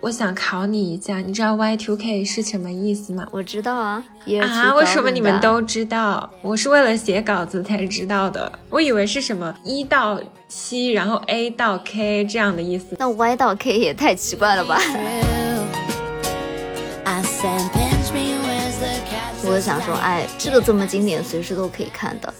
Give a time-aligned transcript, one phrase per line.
[0.00, 3.24] 我想考你一下，你知道 Y2K 是什么意思吗？
[3.30, 4.04] 我知道啊，
[4.40, 6.28] 啊，为什么你们都知道？
[6.42, 8.50] 我是为了写稿子才知道的。
[8.68, 12.96] 我以为是什么一到七，然后 A 到 K 这样的意思。
[12.98, 14.80] 那 Y 到 K 也太奇怪了吧？
[19.44, 22.34] 我想说，哎，这个这么经典，随时都可以看的。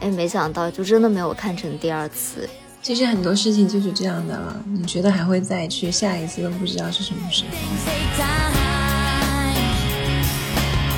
[0.00, 2.46] 哎，没想到就真的没有看成第二次。
[2.86, 7.48] 其实很多事情就是这样的了，你觉得还会再去，下一次都不知道是什么时候。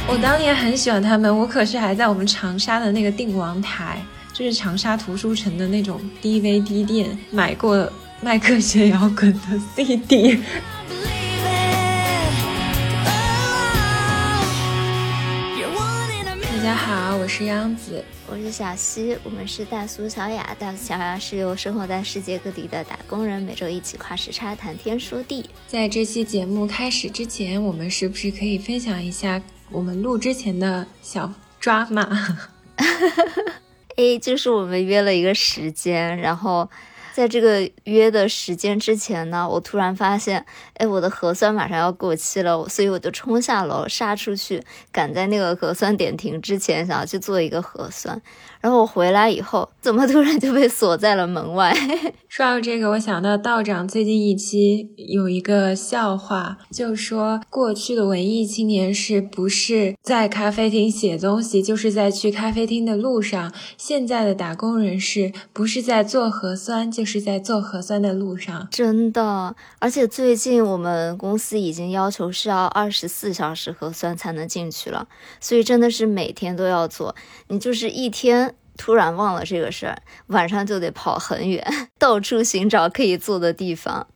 [0.06, 10.38] 我当年很喜欢他们，我可是还在我们长沙的那个定王台，就是长沙图书城的那种 DVD 店买过迈克学摇滚的 CD。
[16.42, 16.97] 大家好，
[17.28, 18.02] 是央子。
[18.26, 20.56] 我是小溪，我们是大苏小雅。
[20.58, 25.48] 大苏小雅是由生活在世界各地的打工人每周一起跨时差谈天说地。
[25.66, 32.08] 在这期节目开始之前，我们是不是可以分享一下我们录之前的小抓马
[33.96, 36.70] 哎就是我们约了一个时间，然后。
[37.14, 40.46] 在这个约的时间之前呢，我突然发现，
[40.78, 48.20] 哎，我的核酸马上要过期了，所以我就冲下楼杀出去，赶在那个核酸点停之前，想要去做一个核酸。
[48.60, 51.72] 然后我回来以后，怎么突然就被锁在了门外？
[52.28, 68.66] 说到这个，我想到道长最近一期有一个笑话，就说过去的文艺青年是不是在咖啡厅写东西，就是在去咖啡厅的路上；现在的打工人是不是在做核酸，就是在做核酸的路上。
[68.72, 75.08] 真的，而且最近我们公司已经要求是要二十四小时核酸才能进去了，
[75.40, 77.14] 所以真的是每天都要做。
[77.48, 78.54] 你就是一天。
[78.80, 81.66] 突然忘了这个事儿，晚上就得跑很远，
[81.98, 84.06] 到处寻找可以坐的地方。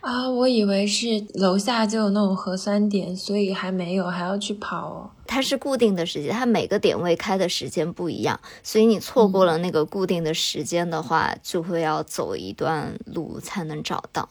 [0.00, 5.10] 啊，我以为是楼下就有那种核酸点，所以还没有，还要去跑哦。
[5.26, 14.26] 它是固定的时间，它每个点位开的时间不一样，所以你错过了那个固定的时间的话，就会要走一段路才能找到。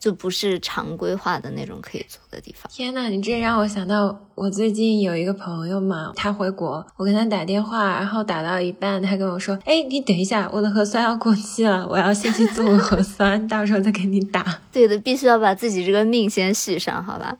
[0.00, 2.68] 就不是常规化的那种可以坐的地方。
[2.72, 17.36] 天呐，你这让我想到我最近有一个朋友嘛，他回国，我跟他打电话，然后打到一半，他跟我说：“哎，你等一下，我的核酸要过期了，我要先去做个核酸， 到时候再给你打。”对的，必须要把自己这个命先续上，好吧？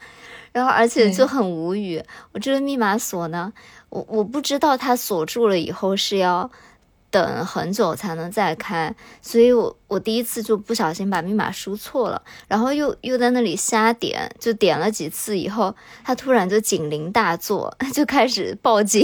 [0.52, 3.50] 然后而且就很无语，我这个密码锁呢，
[3.88, 6.50] 我我不知道它锁住了以后是要。
[7.10, 19.02] 等很久才能再开，所以我我第一次就不小心把密码输错了，然后又又在那里瞎点，就点了几次以后，他突然就警铃大作， 就开始报警。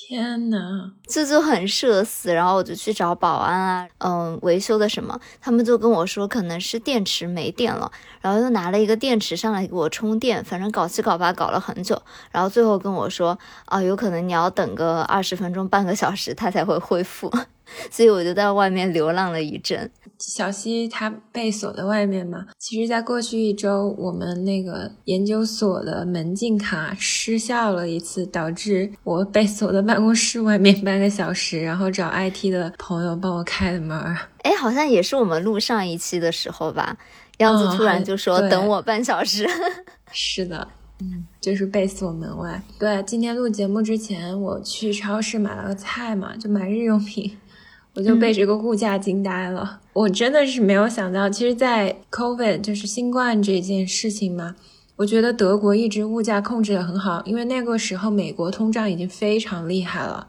[0.00, 12.00] 天呐，这就很社死，然后我就去找保安啊，嗯，维修的什么，他们就跟我说可能是电池没电了，然后又拿了一个电池上来给我充电，反正搞七搞八搞了很久，
[12.30, 17.30] 然后最后跟我说啊，有可能你要等个二十分钟半个小时，它才会恢复。
[17.90, 19.90] 所以我就在外面流浪了一阵。
[20.18, 22.46] 小西他被锁在外面嘛？
[22.58, 33.96] 其实，在过去一周，我们那个研究所的门禁卡失效了一次，导致我被锁在办公室外面半个小时，然后找 IT 的朋友帮我开的门。
[34.42, 36.96] 哎，好像也是我们录上一期的时候吧？
[37.38, 39.48] 样子突然就说等我半小时。
[40.10, 40.66] 是的，
[41.00, 42.60] 嗯，就是被锁门外。
[42.76, 47.36] 对，今天录节目之前，我去超市买了个菜嘛，就买日用品。
[47.94, 54.54] 我就被这个物价惊呆了，我真的是没有想到，其实，在 COVID 就是新冠这件事情嘛，
[54.96, 60.28] 我觉得德国一直物价控制的很好，因为那个时候美国通胀已经非常厉害了。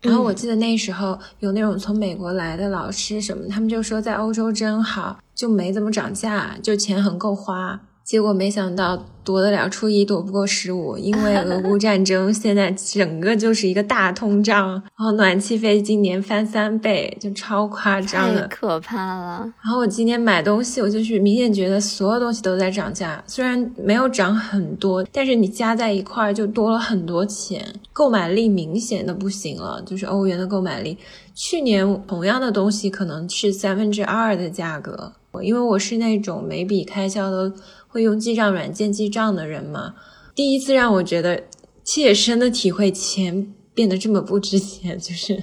[0.00, 7.80] 然后我记得那时候有那种从美国来的老师什么，他们就说在欧洲真好，就没怎么涨价，就钱很够花。
[8.10, 10.98] 结果没想到躲得了初一，躲不过十五。
[10.98, 19.54] 因为俄 乌战争，现在整个就是一个大通胀，然后暖气费今年翻三倍，就超夸张的，可怕了。
[19.62, 29.80] 然后我今天买东西，我就是明显觉得所有东西都在涨价，虽然没有涨很多，但是你加在一块儿就多了很多钱，购买力明显的不行了。
[29.86, 30.98] 就是欧元的购买力，
[31.32, 35.12] 去年同样的东西可能是三分之二的价格。
[35.44, 37.52] 因为我是那种每笔开销都。
[37.90, 39.94] 会用记账软件记账的人吗？
[40.34, 41.42] 第一次让我觉得
[41.84, 45.42] 切身的体会钱变得这么不值钱，就是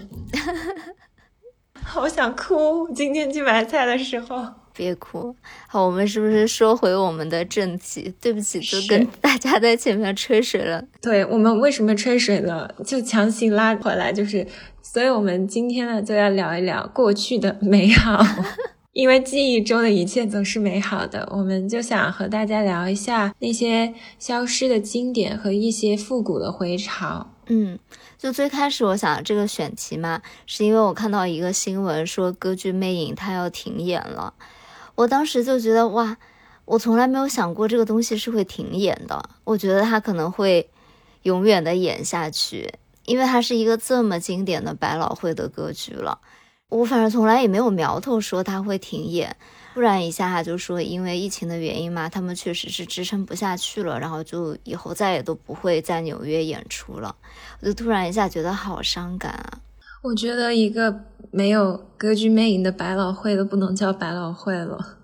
[1.83, 2.89] 好想哭。
[2.95, 5.35] 今天去买菜的时候，别哭。
[5.67, 8.13] 好，我们是不是说回我们的正题？
[8.21, 10.83] 对不起，就跟大家在前面吹水了。
[11.01, 12.73] 对我们为什么吹水了？
[12.85, 14.47] 就强行拉回来，就是，
[14.81, 18.23] 所以我们今天呢就要聊一聊过去的美好。
[18.97, 27.29] 因为记忆中的一切总是美好的，我们就想和大家聊一下那些消失的经典和一些复古的回潮。
[27.45, 27.77] 嗯，
[28.17, 34.33] 就最开始我想这个选题嘛，是因为我看到一个新闻说歌剧《魅影》它要停演了，
[34.95, 36.17] 我当时就觉得哇，
[36.65, 40.67] 我从来没有想过这个东西是会停演的，我觉得它可能会
[41.21, 42.73] 永远的演下去，
[43.05, 46.17] 因为它是一个这么经典的百老汇的歌剧了。
[46.69, 49.35] 我反正从来也没有苗头说他会停演，
[49.73, 57.15] 突然一下就说因为疫情的原因嘛，他们确实是支撑不下去了，然后就以后再也都不会在纽约演出了。
[57.61, 59.59] 我就突然一下觉得好伤感啊！
[60.03, 64.97] 我觉得一个没有歌剧魅影的百老汇都不能叫百老汇了，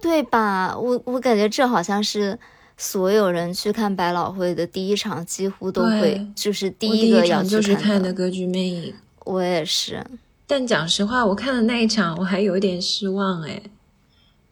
[0.00, 0.78] 对吧？
[0.78, 2.38] 我我感觉这好像是
[2.76, 8.94] 所有人去看百老汇的第一场，几乎都会就是第一个要去看的歌剧魅影。
[9.24, 10.06] 我也是。
[10.50, 13.62] 但讲实话，我看的那一场我还有点失望哎，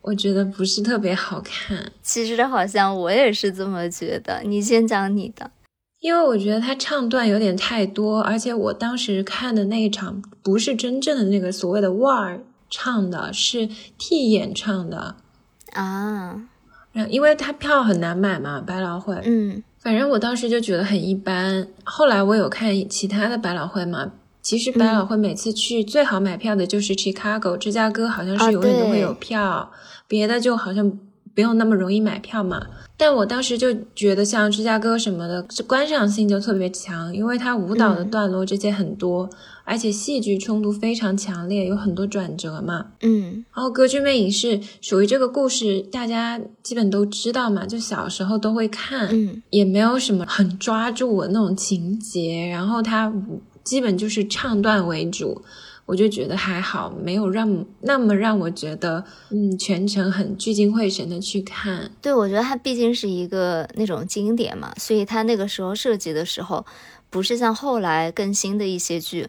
[0.00, 1.90] 我觉得不是特别好看。
[2.02, 4.40] 其实好像我也是这么觉得。
[4.44, 5.50] 你先讲你的，
[5.98, 13.68] 因为我觉得他唱段有点太多，而且我当时看的那一场不是真正的那个所谓的腕儿唱的，是
[13.98, 15.16] 替演唱的
[15.72, 16.48] 啊。
[16.92, 19.20] 然因为他票很难买嘛，百老汇。
[19.24, 21.66] 嗯，反正我当时就觉得很一般。
[21.82, 24.12] 后来我有看其他的百老汇嘛。
[24.48, 29.70] 其实百老汇每次去最好买票的就是 Chicago，芝加哥好像是永远都会有票，
[30.06, 30.90] 别的就好像
[31.34, 32.66] 不用那么容易买票嘛。
[32.96, 39.28] 但我当时就觉得像芝加哥什么的，这观赏性就特别强，因为它舞蹈的段落这些很多，
[39.64, 42.86] 而且戏剧冲突非常强烈，有很多转折嘛。
[43.02, 53.42] 嗯，然后歌剧魅影是属于这个故事，大家基本都知道嘛，就小时候都会看，嗯，也没有什么很抓住我那种情节，然后它舞。
[53.68, 55.42] 基本就是唱段为主，
[55.84, 61.90] 我就觉得还好，没有让那么让我觉得，嗯，全程很聚精会神的去看。
[62.00, 66.64] 对，我觉得它毕竟是一个那种经典嘛，所以它那个时候设计的时候，
[67.10, 69.28] 不是像后来更新的一些剧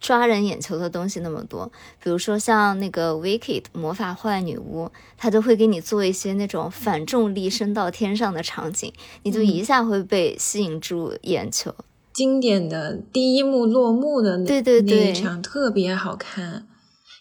[0.00, 1.70] 抓人眼球的东西那么多。
[2.02, 8.90] 比如说像那个《Wicked》魔法坏女巫，它就会给你做一些那种反重力升到天上的场景，
[9.24, 11.74] 你就一下会被吸引住眼球。
[12.14, 16.68] 经典的第一幕落幕的那那一场特别好看，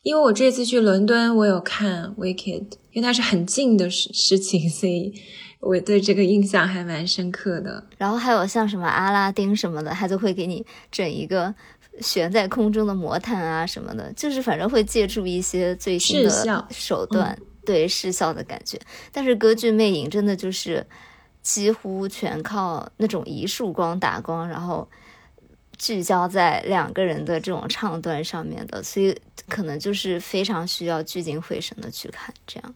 [0.03, 5.11] 因为我这次去伦敦，我有看《Wicked》，因为它是很近的事事情，所以
[5.59, 7.87] 我对这个印象还蛮深刻的。
[7.97, 11.53] 然后还有像什么阿拉丁什么的，他就会给你整一个
[11.99, 17.35] 悬在空中的魔毯啊什么的，就是反正会借助一些最新的手段，
[17.65, 18.79] 对视效的感觉。
[19.11, 20.85] 但是歌剧魅影真的就是。
[21.43, 24.89] 几乎全靠那种一束光打光，然后
[25.77, 29.15] 聚焦在两个人的这种唱段上面的，所以
[29.49, 32.33] 可能就是非常需要聚精会神的去看。
[32.47, 32.73] 这样，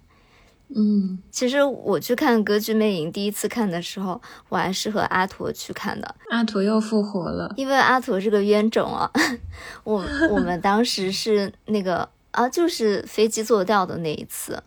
[0.75, 6.15] 嗯，其实我去看歌剧魅影第一次看的时候，我还是和阿驼去看的。
[6.29, 9.09] 阿驼又复活了，因为阿驼是个冤种啊。
[9.85, 14.61] 我我们当时是那个啊，就是飞机坐掉的那一次。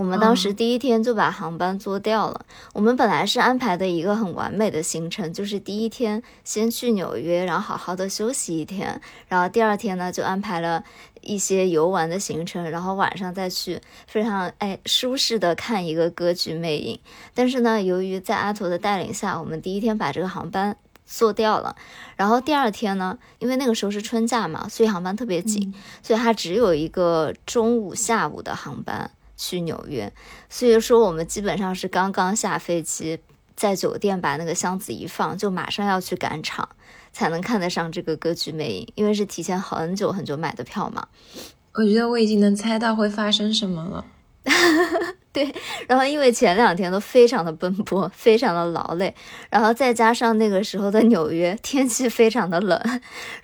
[0.00, 2.46] 我们当时第一天就把航班坐掉了。
[2.72, 8.98] 我们本来是安排的一个很完美的行程，就是第一天先去纽约，然后好好的休息一天，
[9.28, 10.82] 然后第二天呢就安排了
[11.20, 16.98] 一些游玩的行程，然后晚上再去非常哎舒适的看一个歌剧魅影。
[17.34, 21.76] 但是呢，由于在阿图的带领下，我们第一天把这个航班做掉了，
[22.16, 29.10] 然后第二天呢，因为那个时候是春假嘛，所以航班特别紧，所以它只有一个中午下午的航班。
[29.40, 30.12] 去纽约，
[30.50, 33.18] 所以说我们基本上是刚刚下飞机，
[33.56, 36.68] 在酒店把那个箱子一放，就马上要去赶场，
[37.10, 41.08] 才能看得上这个歌剧魅影，因为是提前很久很久买的票嘛。
[41.72, 44.04] 我觉得我已经能猜到会发生什么了。
[45.32, 45.54] 对，
[45.86, 49.14] 然后因为前两天都非常的奔波，非常的劳累，
[49.48, 52.80] 然后再加上那个时候的纽约天气非常的冷，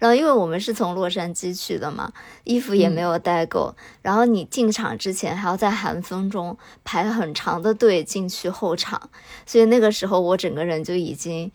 [0.01, 2.13] 然后因为我们是从洛杉矶去的嘛，
[2.43, 3.73] 衣服也没有带够，
[4.03, 9.11] 然后你进场之前还要在寒风中排很长的队进去候场，
[9.45, 11.53] 所以那个时候我整个人就已经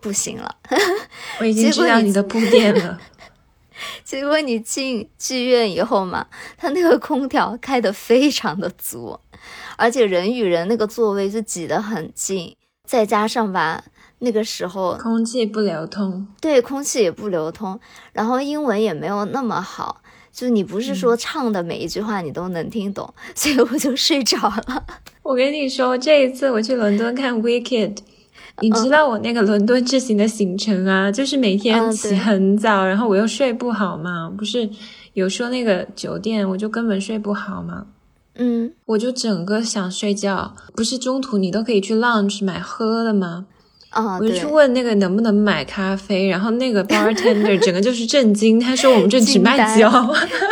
[0.00, 0.56] 不行了。
[1.38, 2.98] 我已经知道你的铺垫了。
[4.04, 9.18] 结果你进剧院以后嘛，它那个空调开得非常的足，
[9.76, 12.54] 而且人与人那个座位就挤得很近，
[12.86, 13.84] 再加上吧，
[14.20, 17.78] 那个时候空气不流通，对，空气也不流通，
[18.12, 24.84] 然后英文也没有那么好，就你不是说唱的每一句话你都能听懂，所以我就睡着了。
[25.22, 27.98] 我跟你说，这一次我去伦敦看 Wicked。
[28.60, 34.68] 你知道我那个伦敦之行的行程啊，就是每天起很早，然后我又睡不好嘛，不是
[35.14, 37.86] 有说那个酒店，我就根本睡不好嘛。
[38.40, 43.46] 嗯，我就整个想睡觉，不是中途你都可以去 lounge 买喝的吗？
[43.90, 49.90] 啊，我就去问那个能不能买咖啡，然后那个 bartender 整个就是震惊，他说我们这只卖酒。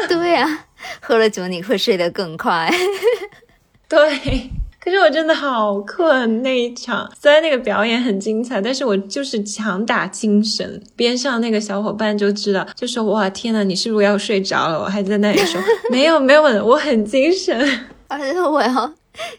[0.09, 0.65] 对呀，
[1.01, 2.73] 喝了酒你会睡得更快。
[3.89, 4.51] 对。
[4.87, 10.81] 可是我真的好困那一场，虽然那个表演很精彩，但是我就是强打精神。
[10.95, 17.69] 边上那个小伙伴就知道，就说：“哇，天呐，你是不是要睡着了？”我还在那里说：“没有，没有，我很精神。”
[18.07, 18.93] 而且我要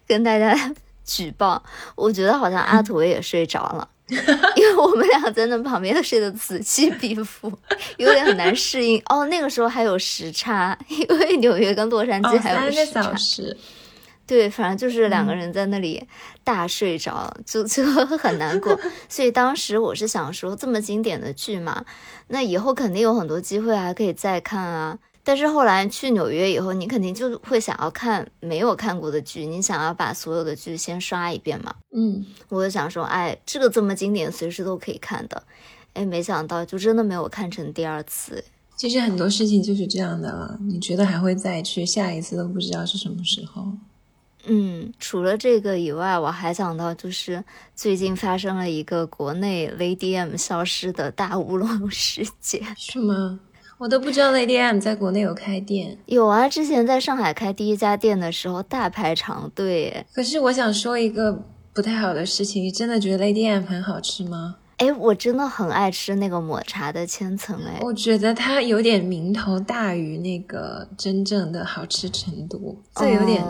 [0.06, 0.54] 跟大家
[1.06, 1.64] 举报，
[1.96, 3.88] 我觉得好像阿土也睡着了，
[4.58, 7.50] 因为我们俩在那旁边睡得此起彼伏，
[7.96, 9.02] 有点很难适应。
[9.08, 13.16] 哦，那个时候还有时差，因为纽约跟洛杉矶还有时差。
[14.28, 16.06] 对，反正就是两个人在那里
[16.44, 17.84] 大睡着，就 就
[18.18, 18.78] 很难过。
[19.08, 21.86] 所以当时我是想说，这么经典的剧嘛，
[22.28, 25.00] 那以后肯定有很多机会还可以再看啊。
[25.24, 31.76] 但是后来去纽约以后，你肯定就会想要看没有看过的剧，你想要把所有的剧先刷一遍嘛。
[31.94, 35.44] 嗯，我就想说，哎，这个这么经典，随时都可以看的。
[35.94, 38.44] 哎，没想到就真的没有看成第二次。
[38.78, 43.74] 其实很多事情就是这样的了，你觉得还会再去，下一次都不知道是什么时候。
[44.48, 47.44] 嗯，除了这个以外，我还想到就是
[47.76, 52.62] 最近发生了一个国内 Lady M 消失的大乌龙事件。
[52.78, 53.40] 是吗？
[53.78, 55.98] 我都不知道 Lady M 在国内有开店。
[56.08, 60.06] 有啊，之前在上海开第一家店的时候大排长队。
[60.14, 64.56] 可是我想说一个不太好的事情，你真的觉得 Lady M 很好吃吗？
[64.78, 67.60] 哎，我真的很爱吃那个抹茶的千层。
[67.66, 73.44] 哎，我觉得它有点名头大于那个真正的好吃程度，这有点。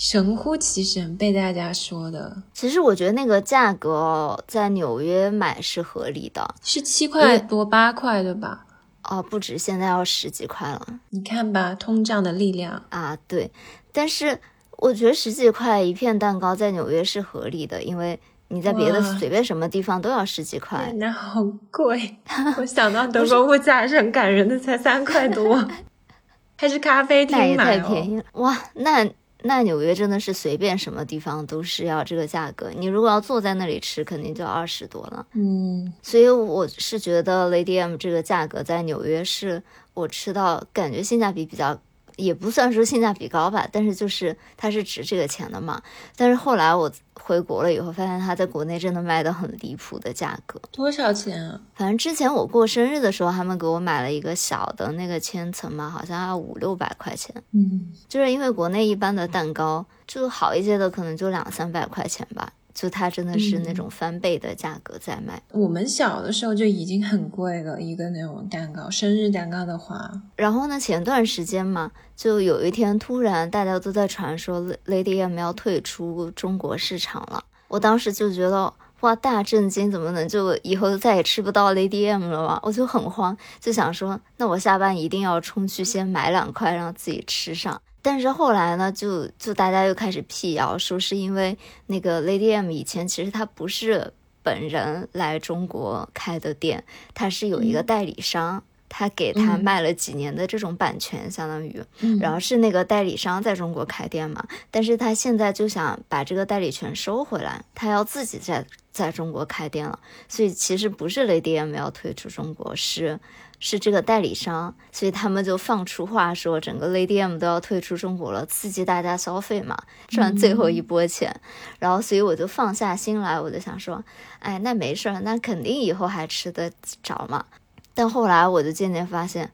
[0.00, 2.34] 神乎其神，被大家说的。
[2.54, 8.64] 其实我觉得那个价格在纽约买是合理的，是七块多八块对吧？
[9.02, 10.86] 哦，不止，现在要十几块了。
[11.10, 13.14] 你看吧，通胀的力量啊！
[13.28, 13.52] 对，
[13.92, 14.40] 但是
[14.78, 20.90] 我觉得十几块一片蛋糕在纽约是合理的，因为你在别的随便什么地方都要十几块。
[20.96, 22.16] 那好贵！
[22.56, 25.62] 我想到德国物价是很感人的，才三块多，
[26.56, 28.56] 还是咖啡厅买太便宜了哇！
[28.76, 29.06] 那。
[29.42, 35.26] 那纽约真的是随便什么地方都是要这个价格，你如果要坐在那里吃，肯定就二十多了。
[35.32, 39.62] 嗯，所以我是觉得 Lady M 这个价格在纽约是
[39.94, 41.80] 我吃到感觉性价比比较。
[42.16, 45.80] 也不算说性价比高吧，但是就是它是值这个钱的嘛。
[46.16, 50.60] 但是后来我回国了以后，发现它在国内真的卖的很离谱的价格。
[50.72, 51.60] 多少钱啊？
[51.74, 57.34] 反正之前我过生日的时候，他们给我买了一个小的那个千层嘛，好像要五六百块钱。
[57.52, 62.52] 嗯，就是因为国内一般的蛋糕就好一些的，可能就两三百块钱吧。
[62.80, 65.42] 就它真的是那种翻倍的价格在卖。
[65.52, 70.10] 我们小的时候就已经很贵了，一个那种蛋糕，生日蛋糕的话。
[70.34, 77.44] 然后呢，前段时间嘛，就有一天突然大家都在传说 Lady M 要退出中国市场了。
[77.68, 82.58] 我当时就觉得哇，大震惊，怎么能就以后再也吃不到 Lady M 了吗？
[82.62, 87.82] 我就很慌，就想说，那我下班一定要冲去先买两块，让自己吃上。
[88.02, 101.82] 但是后来呢，就就大家又开始辟谣，说是因为那个 Lady M 以前其实他不是本人来中国开的店，他是有一个代理商，他给他卖了几年的这种版权，相当于，
[102.20, 113.20] 然后是那个代理商在中国开店嘛，但是他现在就想把这个代理权收回来，他要自己在在中国开店了，所以其实不是 Lady M 要退出中国，是。
[113.60, 119.76] 是这个代理商，所以他们就放出话说，整个 Lady M 都要退出中国了，刺激大家消费嘛，
[120.08, 121.38] 赚最后一波钱。
[121.78, 124.02] 然后，所以我就放下心来，我就想说，
[124.38, 127.44] 哎，那没事儿，那肯定以后还吃得着嘛。
[127.92, 129.50] 但后来我就渐渐发现，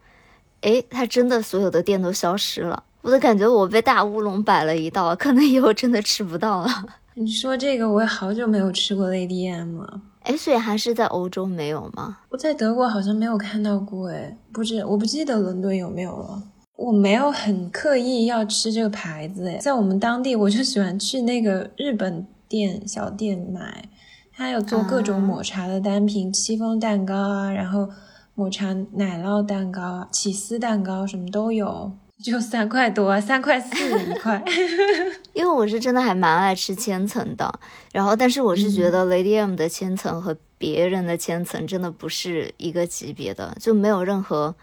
[0.61, 6.69] 哎，他真的所有的店都消失了，我都感觉我被大乌龙摆了一道，可能以后真的吃不到了。
[7.15, 10.01] 你说这个，我也好久没有吃过 Lady M 了。
[10.27, 12.19] 哎，所以还是在欧洲没有吗？
[12.31, 16.43] 我在德国好像没有看到过，哎，不知我不记得伦敦有没有了。
[16.77, 23.89] 我没有很刻意要吃这个牌子，哎，在我们当地我就喜欢去那个日本店小店买，
[24.33, 27.89] 它有做各种抹茶的单品，戚风蛋糕啊，然后
[28.35, 31.93] 抹茶奶酪蛋糕、起司蛋糕什么都有。
[32.23, 34.43] 就三块多，三块四一 块。
[35.35, 37.61] 因为我是真的还蛮爱吃千层的，
[37.93, 44.55] 然后但是我是觉得 Lady M 的千层和别人的千层真的不是一个级别的，就没有任何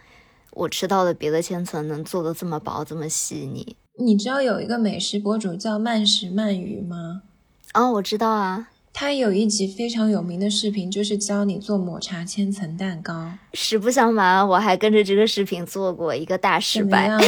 [0.52, 3.76] 我吃到的别的千层能做的这么薄这么细腻。
[4.00, 7.22] 你知道有一个美食博主叫慢食慢鱼吗？
[7.74, 8.70] 啊，我知道啊。
[8.96, 13.32] 他有一集非常有名的视频，就是教你做抹茶千层蛋糕。
[13.54, 17.10] 实不相瞒，我还跟着这个视频做过一个大失败。
[17.18, 17.20] 哦，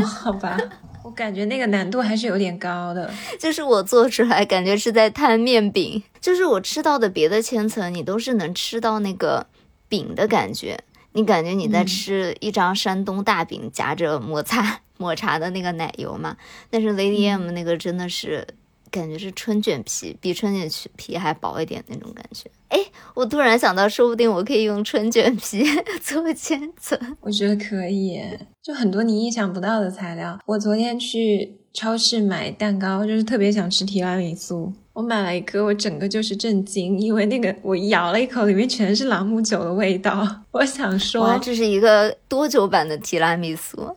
[0.00, 0.58] 好吧，
[1.04, 3.12] 我感觉那个难度还是有点高的。
[3.38, 9.46] 就是我做出来感觉是在摊面饼，就是我吃到的别的千层，你都是能吃到那个
[9.90, 10.80] 饼的感觉，
[11.12, 16.38] 你感觉你在吃一张山东大饼夹着抹茶 抹茶的那个奶油嘛？
[16.70, 18.46] 但是 Lady M 那个真的是。
[18.94, 22.48] 感觉是春卷皮，比春卷皮还薄一点那种感觉。
[22.68, 22.78] 哎，
[23.14, 25.64] 我突然想到，说不定我可以用春卷皮
[26.00, 26.98] 做千层。
[27.20, 28.20] 我觉得可以，
[28.62, 30.38] 就很多你意想不到的材料。
[30.46, 34.72] 我昨天去超市买蛋糕，就是特别想吃提拉米苏。
[34.92, 40.24] 我买了一颗，我整个就是震惊，因为那个我咬了一口，里面全是朗姆酒的味道。
[40.52, 43.92] 我想说，这是一个多久版的提拉米苏？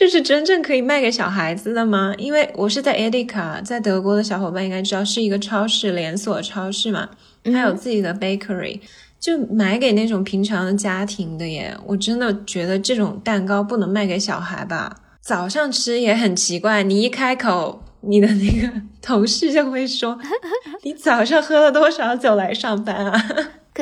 [0.00, 2.14] 这是真正可以卖给小孩子的吗？
[2.16, 7.10] 因为我是在 Edeka，在德国的小伙伴应该知道是一个超市连锁超市嘛，
[7.44, 8.80] 它有自己的 bakery，
[9.20, 11.76] 就买给那种平常的家庭的耶。
[11.84, 14.96] 我真的觉得这种蛋糕不能卖给小孩吧？
[15.20, 20.18] 早上吃也很奇怪，你一开口，你的那个 同事就会说，
[20.82, 23.22] 你早上喝了多少酒来上班啊？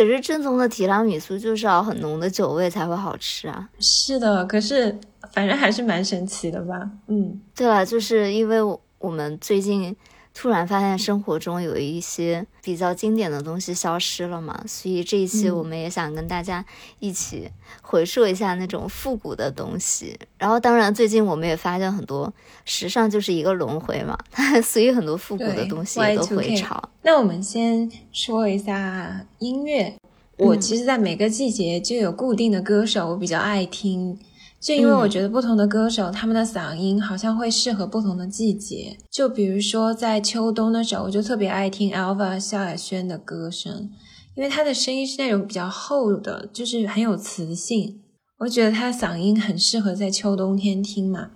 [0.04, 3.68] 可是正宗的提拉米苏就是要很浓的酒味才会好吃啊。
[3.80, 4.96] 是的，可是。
[5.32, 8.58] 反正还是蛮神奇的吧，嗯，对了，就是因为
[8.98, 9.94] 我们最近
[10.40, 16.64] 突然发现生活中有一些比较经典的东西消失了嘛，所以这一期我们也想跟大家
[17.00, 17.50] 一起
[17.82, 20.16] 回溯一下那种复古的东西。
[20.38, 22.32] 然后，当然最近我们也发现很多
[22.64, 24.16] 时尚就是一个轮回嘛，
[24.62, 26.80] 所以很多复古的东西也都回潮。
[27.02, 29.92] 那我们先说一下音乐，
[30.36, 34.16] 我其实，在每个季节就有固定的歌手，我比较爱听。
[34.60, 38.98] 就因为我觉得不同的歌手，他们的嗓音好像会适合不同的季节。
[39.10, 43.88] 就比如说在秋冬的时候，我就特别爱听 Alva 萧亚轩的歌声，
[44.34, 48.00] 因为他的声音是那种比较厚的，就是很有磁性。
[48.38, 51.30] 我觉得他的嗓音很适合在秋冬天听嘛。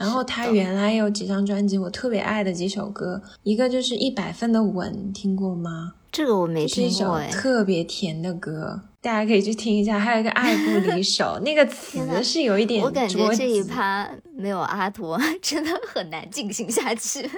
[0.00, 5.92] 然后他原来有几张专辑，我特别爱的几首歌，一个就是一百分的吻，听过吗？
[6.10, 8.80] 这个我没听过，特别甜的歌。
[9.02, 12.82] 大家可以去听一下，还有一个爱不离手， 那个词是有一点。
[12.82, 17.30] 我感觉这一趴没有阿图真的很难进行下去。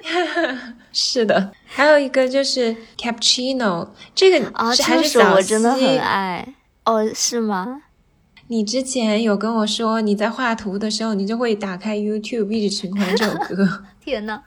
[0.93, 7.83] 是的，还有一个就是 Cappuccino，这个啊，还是我真的很爱哦，是吗？
[8.53, 13.83] 你之前有跟我说，你在画图的时候，你就会打开 YouTube 一直循环这首 歌。
[13.99, 14.43] 天呐，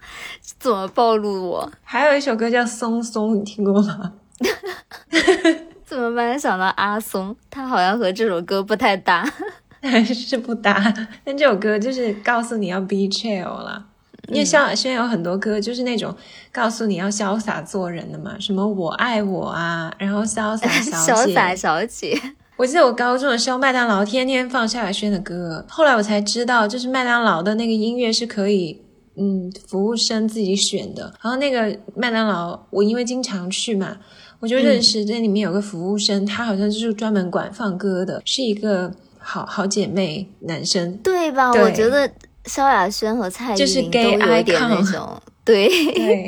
[0.59, 1.71] 怎么暴露我？
[1.83, 4.13] 还有一首歌叫《松松》，你听过吗？
[5.83, 6.39] 怎么办？
[6.39, 9.27] 想到阿松，他好像和这首歌不太搭，
[9.81, 10.93] 还是不搭。
[11.23, 13.87] 但这首歌就是告诉你要 be chill 了，
[14.27, 16.15] 因为萧亚轩有很多歌就是那种
[16.51, 22.21] 告诉你要潇洒做人的嘛，什么我爱我啊，然后潇洒小姐，潇洒小姐。
[22.57, 28.81] 我记得我高中的时候，麦当劳天天放萧亚轩的歌，后来我才知道，就是麦当劳的那个音乐是可以，
[29.17, 31.13] 嗯，服务生自己选的。
[31.21, 33.97] 然后那个麦当劳，我因为经常去嘛。
[34.41, 41.51] 我就认识这里面有个服务生，他好像就是专门管放歌的，是一个好好姐妹男生，对吧？
[41.51, 42.07] 我觉得
[42.43, 45.67] 萧亚轩和蔡依林都有点那种，对，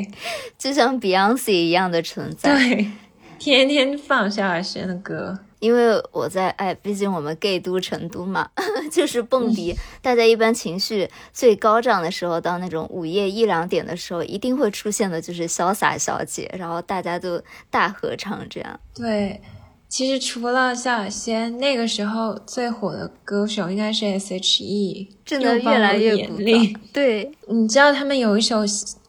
[0.58, 2.90] 就像 Beyonce 一样的存在，对，
[3.38, 5.38] 天天放萧亚轩的歌。
[5.60, 8.48] 因为我在哎，毕竟我们 gay 都成都嘛，
[8.92, 18.78] 就是蹦迪，大家一般情绪最高涨的时候，到那种午夜一两点的时候，一定会出现的就是潇洒小姐，然后大家都大合唱这样。
[18.94, 19.40] 对，
[19.88, 26.72] 其实除了萧亚轩，那个时候最火的歌手应该是 S.H.E，真的越来越不厉。
[26.92, 28.58] 对，你知道他们有一首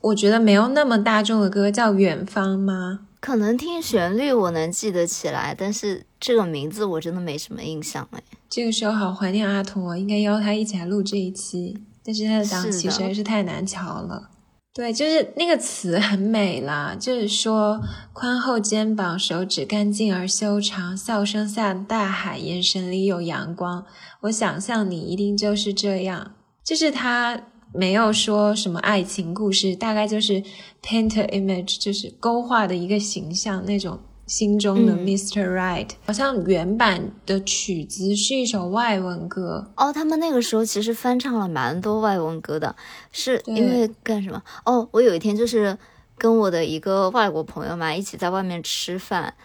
[0.02, 3.02] 我觉得没有那么大众的歌叫《远方》吗？
[3.20, 8.24] 可能听旋律我能记得起来，但是这个名字我真的没什么印象哎。
[8.50, 14.30] 这个时候好怀念阿童我，应该邀他一起来录这一期，但是他的档期实在是太难瞧了。
[14.74, 17.82] 对，就是那个词很美啦，就是说
[18.14, 23.86] 宽厚肩膀，手指干净而修长，笑声像大海，眼神里有阳光。
[24.22, 27.42] 我想象你一定就是这样，就是他。
[27.74, 30.42] 没有说什么爱情故事，大概就是
[30.82, 35.48] paint image，就是勾画的一个形象，那种心中的 Mr.
[35.54, 35.90] Right。
[36.06, 39.94] 好像原版的曲子是一首外文歌哦。
[39.94, 42.76] 他们那个时候其实翻唱了蛮多外文歌的，
[43.12, 44.42] 是因为干什么？
[44.66, 45.78] 哦，我有一天就是
[46.18, 49.36] 跟我的一个外国朋友嘛一起在外面吃饭，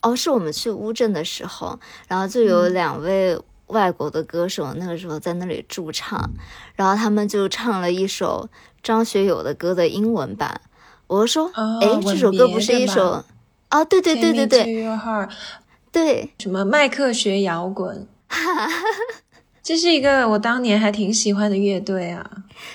[0.00, 3.38] 哦，是我们去乌镇的时候，然后就有两位。
[3.66, 6.30] 外国的歌手那个时候在那里驻唱，
[6.74, 8.48] 然后他们就唱了一首
[8.82, 10.60] 张学友的歌的英文版。
[11.06, 11.50] 我说
[11.80, 13.24] ：“哎，这首歌不是一首
[13.68, 13.84] 啊？
[13.84, 14.86] 对对对对对，
[15.92, 18.06] 对什么麦克学摇滚？
[19.64, 22.30] 这是一个我当年还挺喜欢的乐队啊，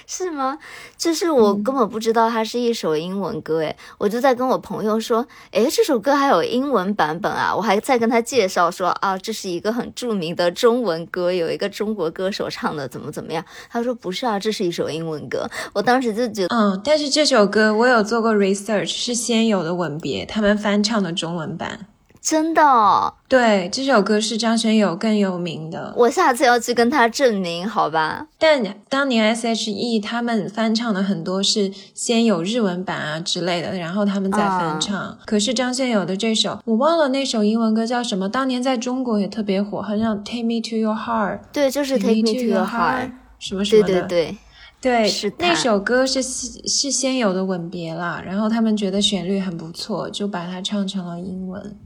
[0.08, 0.58] 是吗？
[0.98, 13.46] 就是我根本不知道它是一首英文歌，诶，我就在跟我朋友说，诶，这首歌还有英文版本啊，我还在跟他介绍说啊，这是一个很著名的中文歌，有一个中国歌手唱的，怎么怎么样？
[13.70, 15.48] 他说不是啊，这是一首英文歌。
[15.74, 21.86] 我当时就觉得，嗯，但是这首歌我有做过 research，是先有的《吻别》，他们翻唱的中文版。
[22.22, 25.94] 真的，哦对这首歌是张学友更有名的。
[25.96, 28.28] 我下次要去跟他证明，好吧？
[28.38, 35.18] 但当年 S.H.E 他们翻唱的很多是先有日文版啊之类的，然后他们再翻唱。
[35.26, 41.40] 可是张学友的这首，我忘了那首英文歌叫什么，当年在中国也特别火，好像 Take Me to Your Heart。
[41.54, 44.02] 对，就是 Take Me to Your Heart，什么什么的。
[44.02, 44.38] 对对
[44.82, 51.78] 对，对，是那首歌是是先有的吻别啦，然后他们觉得旋律很不错，就把它唱成了英文。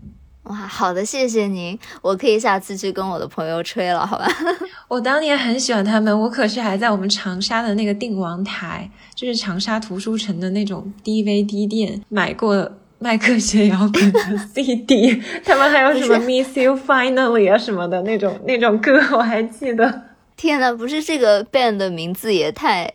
[0.43, 4.27] 哇，好的，谢谢您，我可以下次去跟我的朋友吹了，好吧？
[4.89, 14.19] 我当年很喜欢他们，我可是还在我们长沙的那个定王台，就是长沙图书城的那种 DVD 店买过麦克学摇滚的
[14.53, 20.01] CD，他们还有什么 Miss You Finally 啊什么的那种那种歌，我还记得。
[20.35, 22.91] 天呐，不是这个 band 的名字也太……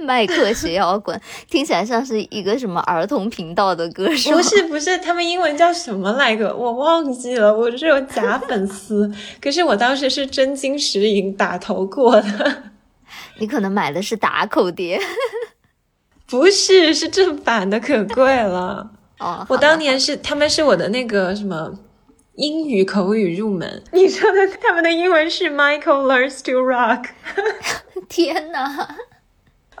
[0.04, 4.32] 麦克学 摇滚听起来像是一个什么儿童频道的歌手？
[4.32, 6.54] 不是不是，他们英文叫什么来着？
[6.54, 9.10] 我忘记了，我是有假粉丝。
[9.40, 12.62] 可是我当时是真金实银打头过的。
[13.38, 15.00] 你可能买的是打口碟，
[16.26, 18.90] 不是，是正版的，可贵了。
[19.18, 21.72] 哦，我当年是他们是我的那个什么
[22.36, 23.82] 英语口语入门。
[23.92, 27.06] 你说的他们的英文是 Michael learns to rock。
[28.08, 28.96] 天哪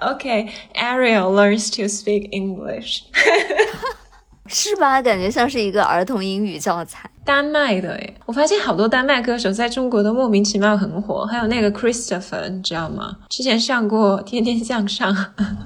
[0.00, 3.02] ！Okay, Ariel learns to speak English，
[4.48, 5.00] 是吧？
[5.02, 7.08] 感觉像是一个儿童英语教材。
[7.24, 13.16] 丹麦的诶，我发现好多丹麦歌手在中国都莫名其妙很火，还有那个 Christopher，你知道吗？
[13.28, 15.14] 之前上过《天天向上》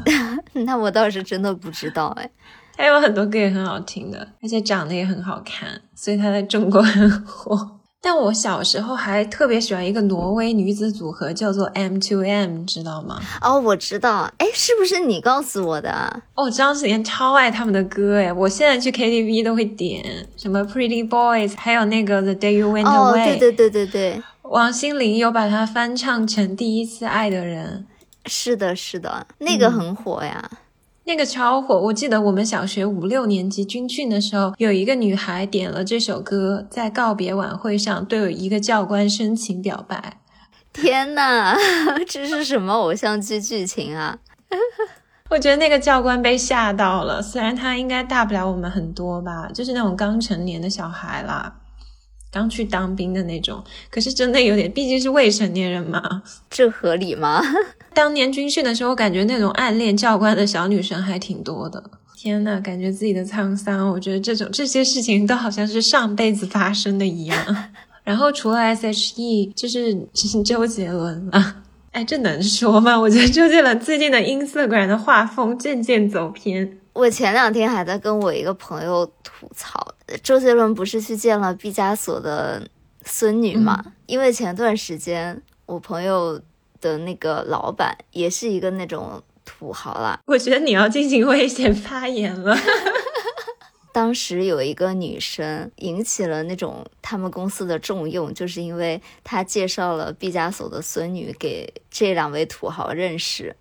[0.64, 2.30] 那我倒是真的不知道诶。
[2.76, 7.78] 他有很多歌也很好听的，而且长得也很好看，所以他在中国很火。
[8.04, 13.18] 但我小时候还特别喜欢一个挪威女子组合，叫做 M to M，知道吗？
[13.40, 16.20] 哦，我知道，哎，是不是你告诉我的？
[16.34, 23.10] 哦，张子妍超爱他们的歌，哎，我现在去 KTV 都会点什么 Pretty Boys，还有那个 The Day You Went Away。
[23.10, 27.86] 哦，对对对对对，王心凌有把它翻唱成《第一次爱的人》。
[28.30, 30.50] 是的，是的，那个很火呀。
[31.06, 40.20] 那个超火，我记得我们小学五六年级军训的时候，有一个女孩点了这首歌，在告别晚会上对一个教官深情表白。
[40.72, 41.54] 天呐，
[42.08, 44.18] 这是什么偶像剧剧情啊？
[45.30, 51.60] 我觉得那个教官被吓到了，虽然他应该大不了我们很多吧，就是那种刚成年的小孩啦。
[52.30, 57.40] 刚去当兵的那种，可是真的有点，毕竟是未成年人嘛，这合理吗？
[57.94, 61.82] 当年军训的时候，感觉那种暗恋教官的小女生还挺多的。
[62.16, 67.56] 天呐，感觉自己的沧桑，我觉得这种这些事情都好像是上辈子发生的一样。
[68.02, 72.98] 然后除了 S.H.E，就是就是周杰伦啊，哎，这能说吗？
[72.98, 76.78] 我觉得周杰伦最近的 Instagram 的画风渐渐走偏。
[76.92, 82.66] 我前两天还在跟我一个朋友吐槽，周杰伦不是去见了毕加索的
[83.04, 83.84] 孙女吗？
[84.06, 86.40] 因为前段时间我朋友
[86.84, 90.20] 的那个老板也是一个那种土豪啦。
[90.26, 92.54] 我觉得你要进行危险发言了。
[93.90, 103.56] 当时有一个女生引起了那种他们公司的重用，就是因为她介绍了毕加索的孙女给这两位土豪认识。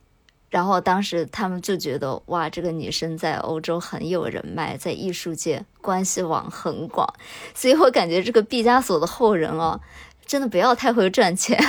[0.50, 7.08] 然后当时他们就觉得哇，这个女生在欧洲很有人脉，在艺术界关系网很广，
[7.56, 9.80] 所以我感觉这个毕加索的后人哦，
[10.26, 11.60] 真的不要太会赚钱。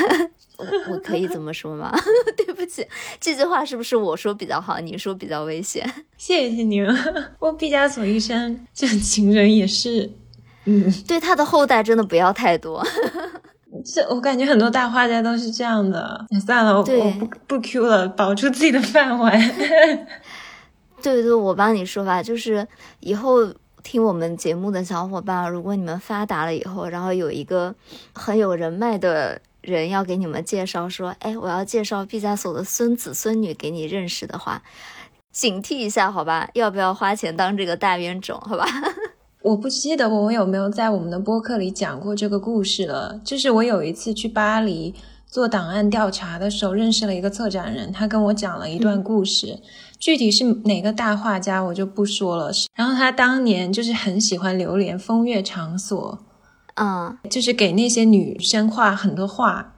[0.56, 1.92] 我可以这么说吗？
[2.36, 2.86] 对不起，
[3.20, 5.88] 这句话是不是我说比较好，你说比较危险？
[6.16, 6.96] 谢谢你们。
[7.38, 10.10] 我毕加索一生这情人也是，
[10.64, 12.86] 嗯，对他的后代真的不要太多。
[13.84, 16.24] 这我感觉很多大画家都是这样的。
[16.46, 19.36] 算了，我我不不 Q 了，保住自己的饭碗。
[21.02, 22.66] 对对，我帮你说吧，就是
[23.00, 27.74] 以后听我们节目的小伙伴，如果你们发达了以后，然后有一个
[28.14, 34.62] 很有人脉的人要给你们介绍，说，哎，我要介绍毕加索的孙子孙女给你认识的话，
[35.32, 36.48] 警惕一下，好吧？
[36.54, 38.38] 要不要花钱当这个大冤种？
[38.40, 38.66] 好吧？
[39.42, 43.20] 我不记得我有没有在我们的播客里讲过这个故事了。
[43.24, 44.94] 就是我有一次去巴黎
[45.26, 49.60] 做档案调查的时候，认识了一个策展人，他跟我讲了一段故事，
[49.98, 52.50] 具体是哪个大画家我就不说了。
[52.74, 56.18] 然后他当年就是很喜欢流连风月场所，
[56.74, 59.74] 嗯，就是给那些女生画很多画，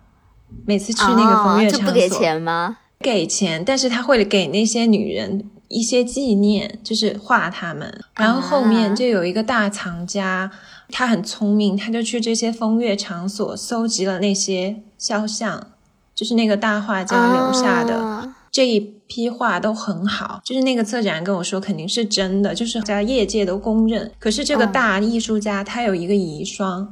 [0.64, 2.78] 每次去那个风月场所，不给钱吗？
[2.98, 8.02] 给钱，但是他会给那些女人一些纪念，就是画他们。
[8.14, 10.50] 然后后面就有一个大藏家，
[10.88, 15.66] 他很聪明，他就去这些风月场所搜集了那些肖像，
[16.14, 20.40] 就是那个大画家留下的这一批画都很好。
[20.44, 24.10] 就是那个策展人跟我说，肯定是真的，就是在业界都公认。
[24.18, 26.86] 可是这个大艺术家他有一个遗孀。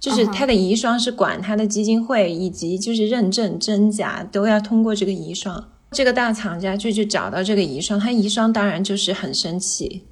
[0.00, 5.62] 就是他的遗孀是管他的基金会，以及就是认证真假都要通过这个遗孀。
[5.92, 10.04] 这个大藏家就去找到这个遗孀，他遗孀当然就是很生气，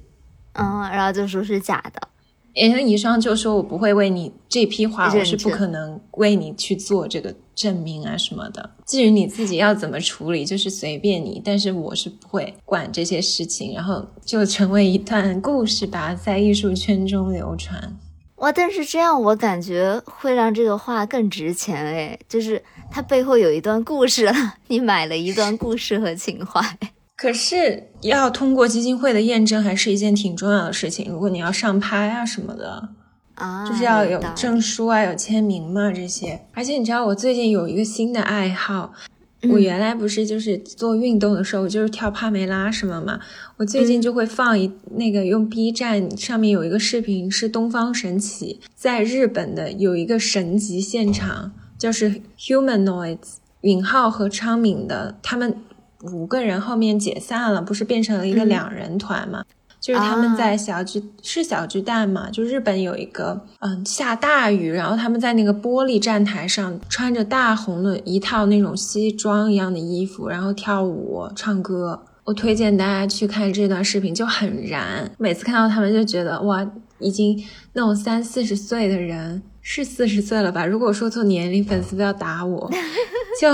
[0.53, 2.07] 嗯，然后就说是假的。
[2.53, 8.69] 然后遗孀就说：“我不会为你这批画，我是不可能为你去做这个证明啊什么的。
[8.85, 17.97] 至于你自己要怎么处理，就是随便你，但是我是不会管这些事情。”然后就成为一段故事吧，在艺术圈中流传。
[18.37, 18.51] 哇！
[18.51, 24.33] 但是这样我感觉会让这个画更值钱哎，就是它背后有一段故事了，
[24.67, 26.59] 你买了一段故事和情怀。
[27.21, 31.07] 可是要通过基金会的验证，还是一件挺重要的事情。
[31.11, 32.89] 如果你要上拍啊什么的
[33.35, 36.41] 啊，就是要有证书啊，有签名嘛这些。
[36.51, 38.91] 而且你知道，我最近有一个新的爱好。
[39.51, 43.19] 我原来不是就是做运动的时候，我就是跳帕梅拉什么嘛。
[43.57, 55.55] 我最近就会放一那个用 B 站上面有一个视频，是东方神起在日本的有一个神级现场，就是 Humanoids 允浩和昌敏的他们
[56.03, 59.43] 五个人后面解散了，不是变成了一个两人团嘛？
[59.79, 62.29] 就是他们在小巨是小巨蛋嘛？
[62.29, 72.03] 就日本有一个，嗯，下大雨，然后他们在那个玻璃站台上穿着大红的一套那种西装一样的衣服，然后跳舞唱歌。
[72.23, 75.09] 我推荐大家去看这段视频，就很燃。
[75.17, 76.63] 每次看到他们就觉得哇，
[76.99, 79.41] 已经那种三四十岁的人。
[79.61, 80.65] 是四十岁了吧？
[80.65, 82.69] 如果说错年龄，粉丝不要打我。
[83.39, 83.47] 就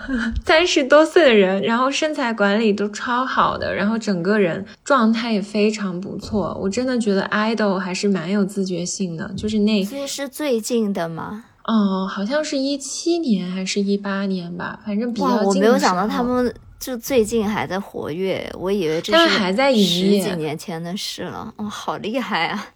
[0.46, 6.56] 三十多岁的人，然后身材管理都超好的，然后整个人状态也非常不错。
[6.62, 9.28] 我真的觉得 idol 还是蛮有自觉性的。
[9.36, 11.44] 就是那，这是最近的吗？
[11.64, 15.46] 哦，好像是一七年还是一八年吧，反正比较近。
[15.46, 19.78] 我没有想到他们就最近还在活跃，我以为这是还在营
[20.12, 21.52] 业十几年前的事了。
[21.56, 22.66] 哦，好厉害啊！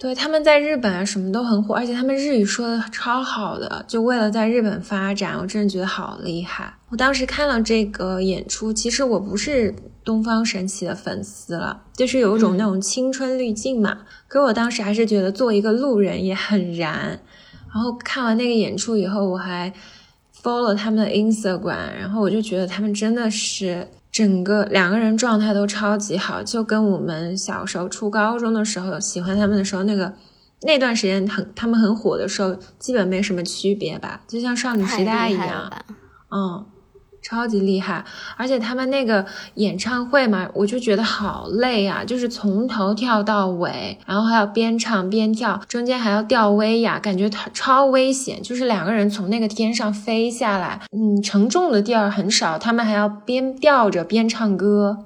[0.00, 6.72] 对，他们在日本啊，什么都很火，而且他们日语说的超好的，就为了在日本发展，我真的觉得好厉害。
[6.88, 13.98] 我当时看了这个演出，其实我不是东方神起的粉丝了，就是有一种那种青春滤镜嘛。
[14.26, 17.20] 可我当时还是觉得做一个路人也很燃。
[17.70, 19.70] 然后看完那个演出以后，我还
[20.42, 23.86] follow 他们的 Instagram，然后我就觉得他们真的是。
[24.10, 30.12] 整个两个人状态都超级好，就跟我们小时候初高中的时候喜欢他们的时候那个
[30.62, 35.72] 那段时间很他们很火的时候，基本没什么区别吧，就像少女时代一样，
[36.30, 36.66] 嗯。
[37.22, 38.04] 超级厉害，
[38.36, 48.42] 而且他们那个演唱会嘛，我就觉得好累啊，就是从头跳到尾，然后还要边唱边跳，中间还要吊威亚，感觉超超危险。
[48.42, 55.04] 就是两个人从那个天上飞下来，嗯，承重的地儿很少，他们还要边吊着边唱歌，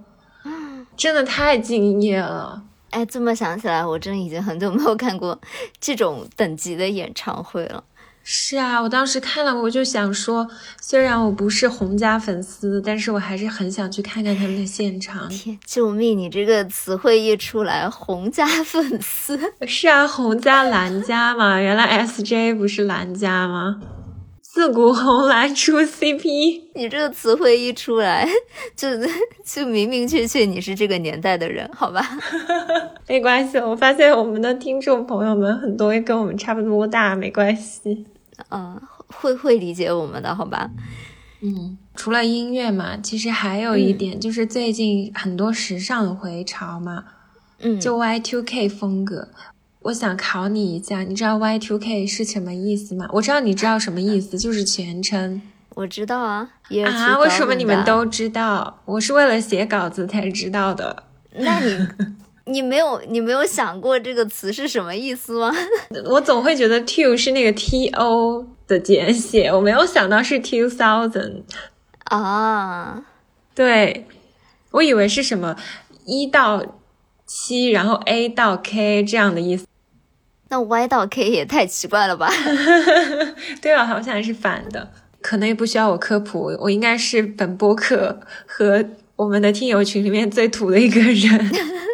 [0.96, 2.62] 真的太敬业了。
[2.90, 5.36] 哎，这么想起来，我真的已经很久没有看过
[5.80, 7.82] 这种等级的演唱会了。
[8.26, 10.48] 是啊，我当时看了，我就想说，
[10.80, 15.28] 虽然我不是红家粉丝，但是我还是很想去看看他们的现场。
[15.28, 16.16] 天，救命！
[16.16, 23.82] 你这个词汇一出来，红家粉丝 是啊，红家蓝家嘛，原来 S J 不是蓝家吗？
[24.40, 28.26] 自古红蓝出 CP，你这个词汇一出来，
[28.74, 28.88] 就
[29.44, 32.00] 就明明确确你是这个年代的人，好吧？
[33.06, 38.06] 没关系，我发现我们的听众朋友们很多也跟我们差不多大，没关系。
[38.50, 40.70] 嗯，会会理解我们的，好吧？
[41.40, 47.04] 嗯，除了音乐嘛，其实还有一点就是最近很多时尚的回潮嘛，
[47.60, 49.28] 嗯，就 Y two K 风格。
[49.80, 53.06] 我想考你一下，你知道 Y two K 是什么意思吗？
[53.12, 55.42] 我知道你知道什么意思，就是全称。
[55.74, 56.48] 我知道啊。
[56.86, 57.18] 啊？
[57.18, 58.80] 为什么你们都知道？
[58.86, 61.02] 我是为了写稿子才知道的。
[61.36, 61.86] 那你？
[62.46, 65.50] 你没有，你没有想过这个词是什么意思吗？
[66.10, 71.42] 我总会觉得 two 是那个 T O 的简写，我没有想到是 two thousand
[72.04, 73.04] 啊。
[73.54, 74.06] 对，
[74.72, 75.56] 我以为是什么
[76.04, 76.62] 一到
[77.24, 79.66] 七，然后 A 到 K 这样的意思。
[80.50, 82.28] 那 Y 到 K 也太奇怪了吧？
[83.62, 84.90] 对啊，好像是反的，
[85.22, 88.84] 可能也不需要我科普，我应该是本播客和
[89.16, 91.50] 我们的听友群里面最土的一个人。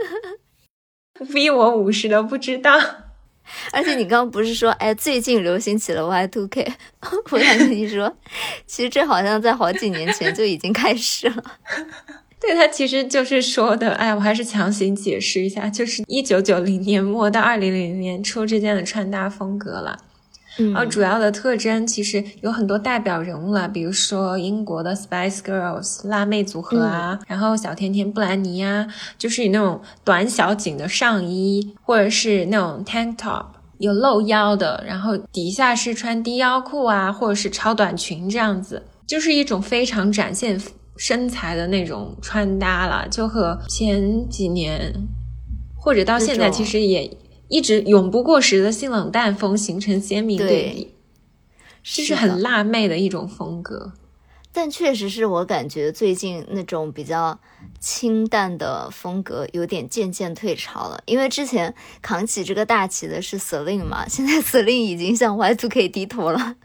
[1.26, 2.78] 逼我五十都不知道，
[3.72, 6.72] 而且你刚刚不是说，哎，最近流行起了 Y2K？
[7.30, 8.16] 我想跟你说，
[8.66, 11.42] 其实这好像在好几年前就已经开始了。
[12.40, 19.98] 对他其实就是说的，哎，我还是强行解释一下，就是一九九零年末到二零零零年初之间的穿搭风格了。
[20.56, 28.86] 然后主要的特征其实有很多代表人物了，比如说英国的 Spice Girls 辣妹组合啊，然后小甜甜布兰妮啊，
[29.16, 33.46] 就是以那种短小紧的上衣，或者是那种 tank top
[33.78, 40.60] 有露腰的，然后底下是穿低腰裤啊，或者是超短裙这样子，就是一种非常展现
[40.96, 44.92] 身材的那种穿搭了，就和前几年
[45.76, 47.10] 或者到现在其实也。
[47.50, 50.94] 一直永不过时的性冷淡风形成鲜明对比，
[51.82, 53.92] 这是很辣妹的一种风格。
[54.52, 57.38] 但确实是我感觉最近那种比较
[57.78, 61.00] 清淡的风格有点渐渐退潮了。
[61.06, 66.56] 因为之前扛起这个大旗的是 Celine 嘛，现在 Celine 已经向 Y2K 低头了。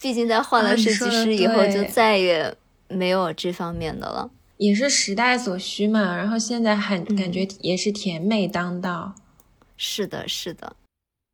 [0.00, 2.56] 毕竟在换了设计师以后，就再也
[2.88, 4.30] 没有这方面的了。
[4.56, 6.16] 也是时代所需嘛。
[6.16, 9.14] 然后现在很感觉也是甜美当道。
[9.76, 10.76] 是的，是的，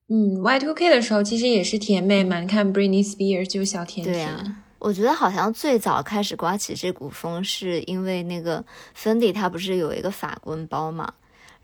[0.08, 4.14] 嗯，Y Two K 的时候其实也是甜妹嘛，你看 Britney Spears 就小甜甜。
[4.14, 8.64] 对呀，我觉得好像最早开始刮起这股风，是因为那个
[8.96, 11.12] Fendi 它不是有一个法棍包嘛，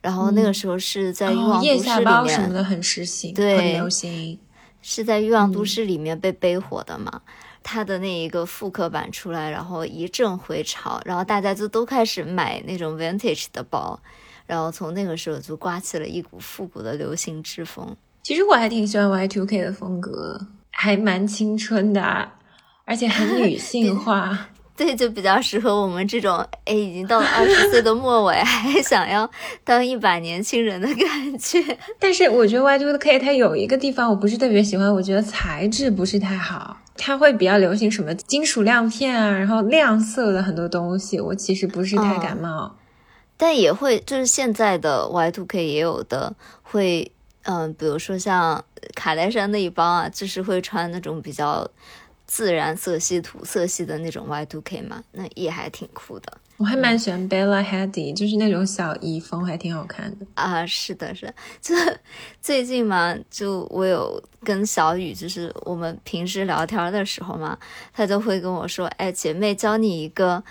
[0.00, 4.38] 然后那个时候是在欲望都市里面什么的很时兴，对，很流行，
[4.82, 7.22] 是在欲望都市里面被背火的嘛。
[7.68, 13.98] 它的那一个复刻版出来，然后一阵回潮，然后大家就都开始买那种 Vintage 的包。
[14.46, 17.96] 然后从那个时候就刮起了一股复古的流行之风。
[18.22, 22.28] 其实我还挺喜欢 Y2K 的风格，还蛮青春的，
[22.85, 24.48] 而且很女 性化。
[24.76, 29.30] 对，就比较适合我们这种哎，已经到了二十岁的末尾， 还想要
[29.64, 31.59] 当一把年轻人的感觉。
[31.98, 36.76] 但是我觉得 Y2K 它有一个地方我不是特别喜欢，我觉得材质不是太好。
[36.98, 42.76] 它会比较流行什么金属亮片啊，然后亮色的很多东西，我其实不是太感冒。
[43.37, 47.11] 但也会，就是现在的 Y two K 也有的会，
[47.42, 51.68] 嗯，比如说像卡戴珊那一帮啊，就是会穿那种比较
[52.27, 56.38] 自然色系、土色系的那种 Y two K 嘛，那也还挺酷的。
[56.59, 60.64] 我还蛮喜欢 Bella Hadid，就是那种小衣风，还挺好看的啊。
[60.64, 61.75] 是的，是，就
[62.40, 67.59] 最近嘛，就我有跟小雨，就是我们平时聊天的时候嘛，
[67.92, 70.42] 她就会跟我说，哎，姐妹教你一个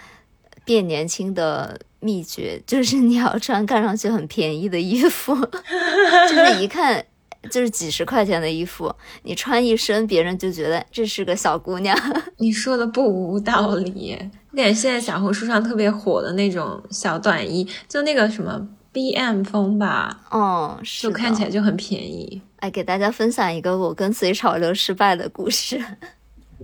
[0.65, 1.79] 变年轻的。
[2.01, 5.33] 秘诀就是你要穿看上去很便宜的衣服，
[6.29, 7.03] 就是一看
[7.49, 11.97] 就是几十块钱的衣服，你穿一身，别人就觉得这是个小姑娘。
[12.37, 14.15] 你说的不无道理。
[14.51, 22.39] 我感觉现在小红书上特别火的那种小短衣，就那个什么 BM 风吧，哦，就看起来就很便宜。
[22.57, 25.83] 哎，给大家分享一个我跟随潮流失败的故事。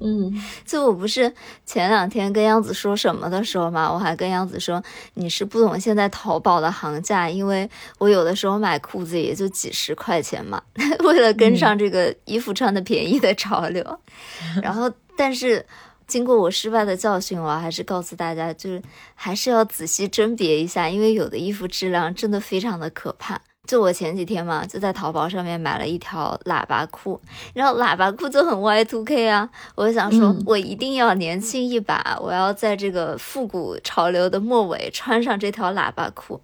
[0.03, 0.33] 嗯，
[0.65, 1.31] 就我不是
[1.65, 4.83] 前两天跟杨子说什么的时候嘛，我还跟杨子说
[5.13, 10.61] 你是不懂现在淘宝的行价，因为我有的时候买裤子也就几十块钱嘛，
[11.05, 13.99] 为了跟上这个衣服穿的便宜的潮流。
[14.61, 15.65] 然后，但是
[16.07, 18.81] 经过我失败的教训，我还是告诉大家，就是
[19.15, 23.39] 还是要仔细甄别一下，因为有的衣服质量真的非常的可怕。
[23.67, 27.19] 就我前几天嘛，就在淘宝上面买了一条喇叭裤，
[27.53, 36.41] 然后喇叭裤就很 Y2K 啊，我就想说，我一定要年轻一把，我要在这个复古潮流的末尾穿上这条喇叭裤。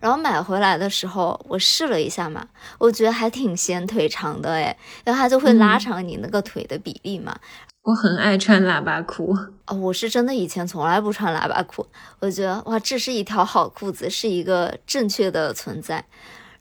[0.00, 2.46] 然后买回来的时候，我试了一下嘛，
[2.78, 7.36] 我觉得还挺显腿长的诶，然后它就会拉长你那个腿的比例嘛。
[7.82, 11.86] 我很爱穿喇叭裤哦，我是真的以前从来不穿喇叭裤，
[12.20, 16.04] 我觉得哇，这是一条好裤子，是一个正确的存在。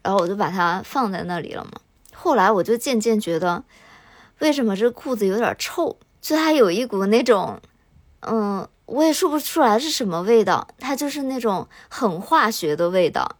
[0.04, 1.72] 然后我就把它放在那里了嘛。
[2.14, 3.64] 后来我就渐渐觉得，
[4.40, 5.98] 为什么这裤子有点臭？
[6.22, 7.60] 就它有一股那种，
[8.22, 10.68] 嗯，我也说不出来是什么味道。
[10.80, 13.38] 它就是那种很化学的味道。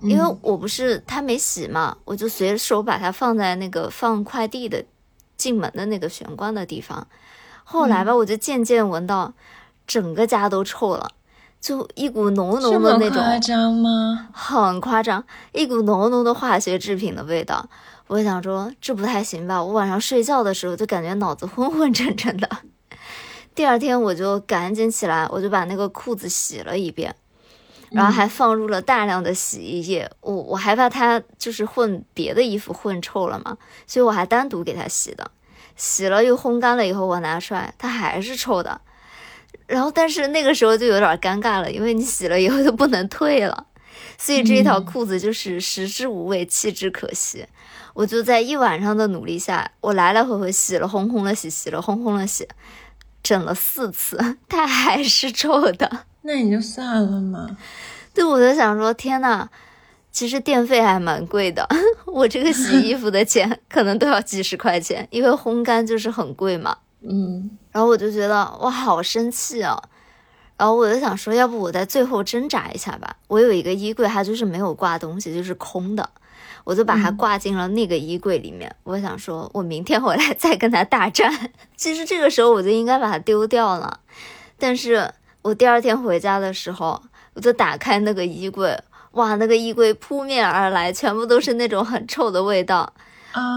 [0.00, 4.84] 因为我不是它没洗嘛，我就随手把它放在那个放快递的
[5.36, 7.06] 进门的那个玄关的地方。
[7.62, 9.32] 后来吧，我就渐渐闻到
[9.86, 11.12] 整个家都臭了。
[11.64, 14.28] 就一股浓浓的那种，夸张吗？
[14.34, 17.66] 很夸张，一股浓浓的化学制品的味道。
[18.06, 19.64] 我想说这不太行吧？
[19.64, 22.46] 我晚上睡觉的时候就感觉脑子昏昏沉沉的。
[23.54, 27.16] 第二天我就赶紧起来，我就把那个裤子洗了一遍，
[27.92, 30.10] 然后还放入了大量的洗衣液。
[30.20, 33.56] 我我害怕它就是混别的衣服混臭了嘛，
[33.86, 35.30] 所以我还单独给它洗的。
[35.76, 38.82] 洗了又烘干了以后，我拿出来，它还是臭的。
[39.66, 43.66] 然后，但是那个时候就有点尴尬了，因为你洗了以后就不能退了。
[44.18, 47.46] 所以这一条裤子就是食之无味，弃之可惜。
[47.94, 52.46] 我就在一晚上的努力下，我来来回回洗了烘烘了洗，洗了烘烘了洗，
[53.22, 56.04] 整了四次，它还是臭的。
[56.22, 57.56] 那你就算了嘛。
[58.12, 59.48] 对，我就想说，天呐，
[60.10, 61.68] 其实电费还蛮贵的，
[62.06, 66.78] 我这个洗衣服的钱可能都要几十块钱，因为烘干就是很贵嘛。
[67.08, 69.76] 嗯，然后我就觉得我，好生气哦！
[70.56, 73.16] 然后我就想说，要不我在最后挣扎一下吧。
[73.26, 76.08] 我有一个衣柜，它就是没有挂东西，就是空的，
[76.62, 78.72] 我就把它挂进了那个衣柜里面。
[78.84, 81.50] 我想说，我明天回来 再跟它大战。
[81.76, 83.98] 其实这个时候我就应该把它丢掉了，
[84.56, 85.12] 但是
[85.42, 87.02] 我第二天回家的时候，
[87.34, 88.80] 我就打开那个衣柜，
[89.14, 92.92] 哇，那个衣柜扑面而来，全部都是那种很臭的味道，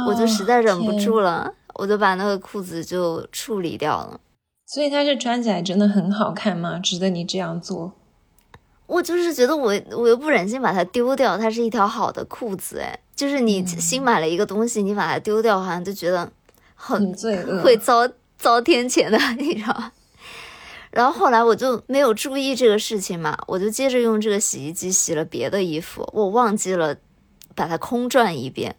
[0.08, 4.20] 我就实在忍不住了，我就把那个裤子就处理掉了。
[4.66, 6.78] 所以它是穿起来真的很好看吗？
[6.80, 7.94] 值得你这样做？
[8.86, 16.32] 我就是觉得我我又不忍心把它丢掉，它是一条好的裤子，哎，就是你新买了一个东西，你把它丢掉，好像就觉得
[16.76, 19.92] 很罪恶， 会遭遭天谴的， 你知道吗？
[20.92, 26.96] 然后后来我就没有注意这个事情嘛，我就接着用这个洗衣机洗了别的衣服，我忘记了
[27.56, 28.76] 把它空转一遍，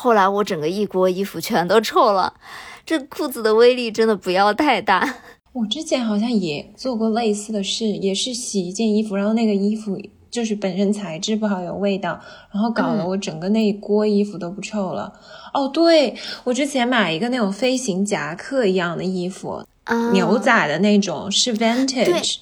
[0.00, 2.32] 后来我整个一锅衣服全都臭了。
[2.86, 5.16] 这裤子的威力真的不要太大。
[5.52, 12.20] 我之前好像也做过类似的事，也是洗一件衣服，然后那个衣服就是本身材质不好，有味道，
[12.52, 15.12] 然后搞得我整个那一锅衣服都不臭了。
[15.52, 19.64] 哦，对我之前买一个那种飞行夹克一样的衣服，
[20.12, 22.36] 牛仔的那种是 vintage，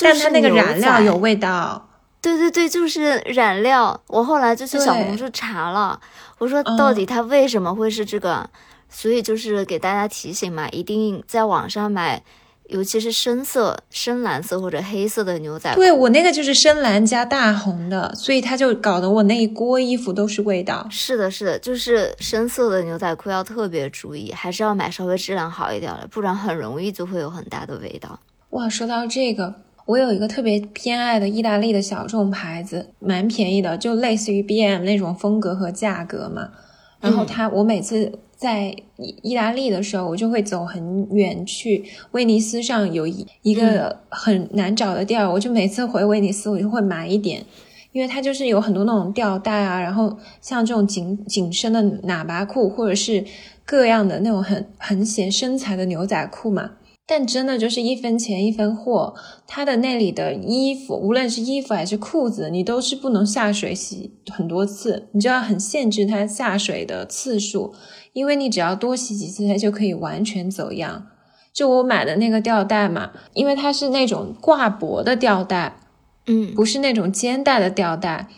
[0.00, 1.90] 但它那个染料有味道。
[2.22, 4.00] 对对对，就是染料。
[4.06, 6.00] 我后来就去小红书查了，
[6.38, 8.48] 我说到底它为什么会是这个？
[8.88, 12.22] 所以就是给大家提醒嘛，一定在网上买，
[12.66, 15.80] 尤其是深色、深蓝色或者黑色的牛仔裤。
[15.80, 20.86] 对我那个就是深蓝加大红的，所以它就搞得我那一锅衣服都是味道。
[20.90, 28.20] 是的，是的，就是深色的牛仔裤要特别注意，还是要买稍微质量好一点的，不然很容易就会有很大的味道。
[28.50, 29.54] 哇，说到这个，
[29.86, 36.50] 我有一个特别偏爱的意大利的小众牌子，蛮便宜的，就类似于 B M 那种风格和价格嘛。
[37.00, 38.18] 然后它，我每次。
[38.34, 47.46] 在意意大利的时候，我就会走很远去威尼斯上有一一个很难找的店儿，我就每次回威尼斯，我就会买一点，
[47.92, 53.24] 因为它就是有很多那种吊带啊，然后像这种紧紧身的喇叭裤，或者是
[53.64, 56.72] 各样的那种很很显身材的牛仔裤嘛。
[57.14, 59.14] 但真的就是一分钱一分货，
[59.46, 67.74] 它的那里的衣服，无论是衣服还是裤子，你都是不能下水洗很多次，你就要很限制它下水的次数。
[68.14, 71.08] 因为你只要多洗几次，它就可以完全走样。
[71.52, 75.76] 就我买的那个吊带嘛，因为它是那种挂脖的吊带，
[76.26, 78.28] 嗯，不是那种肩带的吊带。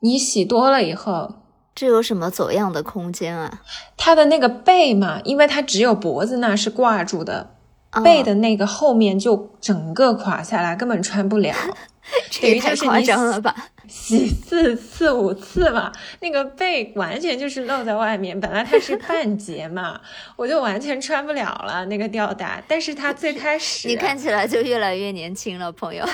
[0.00, 1.34] 你洗多了以后，
[1.74, 3.60] 这有什么走样的空间啊？
[3.98, 7.53] 它的那个背嘛，因为它只有脖子那是挂住的，
[8.02, 11.54] 背的那个后面就整个垮下来，根本穿不了。
[12.30, 13.54] 这也太夸张了吧！
[13.88, 15.90] 洗四次五次嘛，
[16.20, 18.38] 那个背完全就是露在外面。
[18.38, 19.98] 本来它是半截嘛，
[20.36, 22.62] 我就完全穿不了了那个吊带。
[22.68, 26.04] 但是它最开始，你看起来就越来越年轻了，朋友。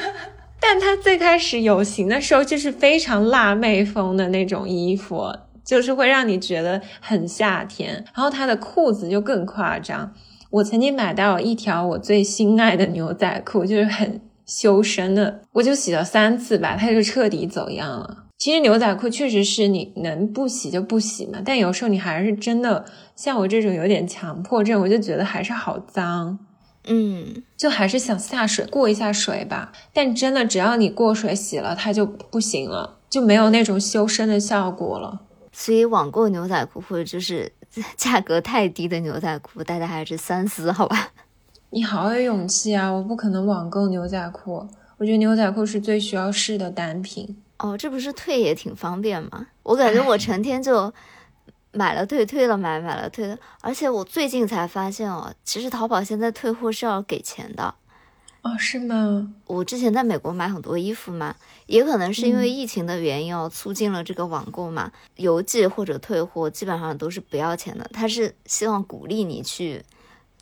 [0.60, 7.94] 但它最开始有型的时候，就是非常辣妹风的那种衣服，就是会让你觉得很夏天。
[8.14, 10.12] 然后它的裤子就更夸张。
[10.50, 14.20] 我曾经买到一条我最心爱的牛仔裤，就是很。
[14.46, 18.24] 修身的，我就洗了三次吧，它就彻底走样了。
[18.36, 22.84] 其实牛仔裤确实是你能不洗就不洗嘛，但有时候你还是真的
[23.14, 26.36] 像我这种有点强迫症，我就觉得还是好脏，
[26.88, 29.70] 嗯，就还是想下水过一下水吧。
[29.94, 35.20] 但真的只要你过水洗了，它就不行了，就没有那种修身的效果了。
[35.52, 37.52] 所以网购牛仔裤或者就是
[37.96, 41.12] 价格太低的牛仔裤，大家还是三思好吧。
[41.70, 42.90] 你好有勇气啊！
[42.90, 44.66] 我不可能网购牛仔裤，
[44.98, 47.40] 我觉得牛仔裤是最需要试的单品。
[47.58, 49.46] 哦，这不是退也挺方便吗？
[49.62, 50.92] 我感觉我成天就
[51.72, 53.38] 买了退，退了买，买了退的。
[53.60, 57.74] 而且我最近才发现哦，其实淘宝现在退货是要给钱的。
[58.42, 59.32] 哦，是吗？
[59.46, 61.36] 我之前在美国买很多衣服嘛，
[61.66, 67.88] 也可能是因为疫情的原因哦，促进了这个网购嘛，邮寄或者退货基本上都是不要钱的。
[67.92, 69.82] 他是希望鼓励你去。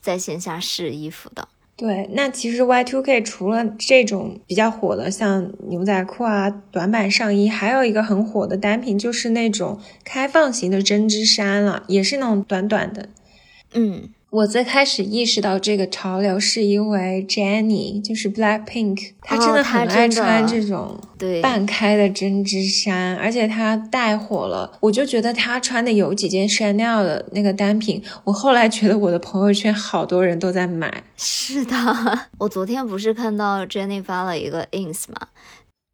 [0.00, 13.08] 在线下试衣服的，对，那其实 Y2K 除了这种比较火的，像牛仔裤啊、短版上衣，还有一个很火的单品，就是那种开放型的针织衫了，也是那种短短的。
[13.74, 24.76] 嗯，我最开始意识到这个潮流，是因为 Jennie，就是 Black Pink，她真的很爱穿这种对半开的针织衫，而且她带火了。
[24.80, 31.02] 我就觉得她穿的有几件 Chanel 的那个单品，我后来觉得我的朋友圈好多人都在买。
[31.16, 31.74] 是的，
[32.36, 35.28] 我昨天不是看到 Jennie 发了一个 ins 嘛。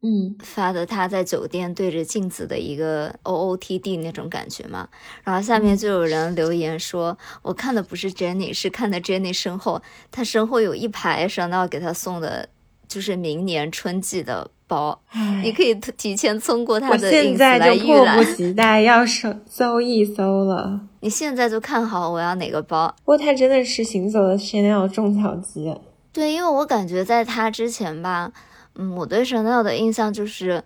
[0.07, 4.87] 嗯，发的他在酒店对着镜子的一个 O O T D 那种感觉嘛，
[5.23, 9.81] 然后下面就有人留言说，我看的不是 Jenny，是看的 Jenny 身后，
[10.11, 12.47] 他身后有一排 Chanel 给他送的，
[12.87, 15.01] 就是明年春季的包，
[15.41, 18.17] 你可以提前通过他的 ins 来预览。
[18.19, 22.95] 迫不及待要搜搜一搜了，你现在就看好我要哪个包。
[22.99, 25.75] 不过他真的是行走的 Chanel 种草机。
[26.13, 28.31] 对，因为我感觉在他之前吧。
[28.75, 30.63] 嗯，我对 Chanel 的印象就是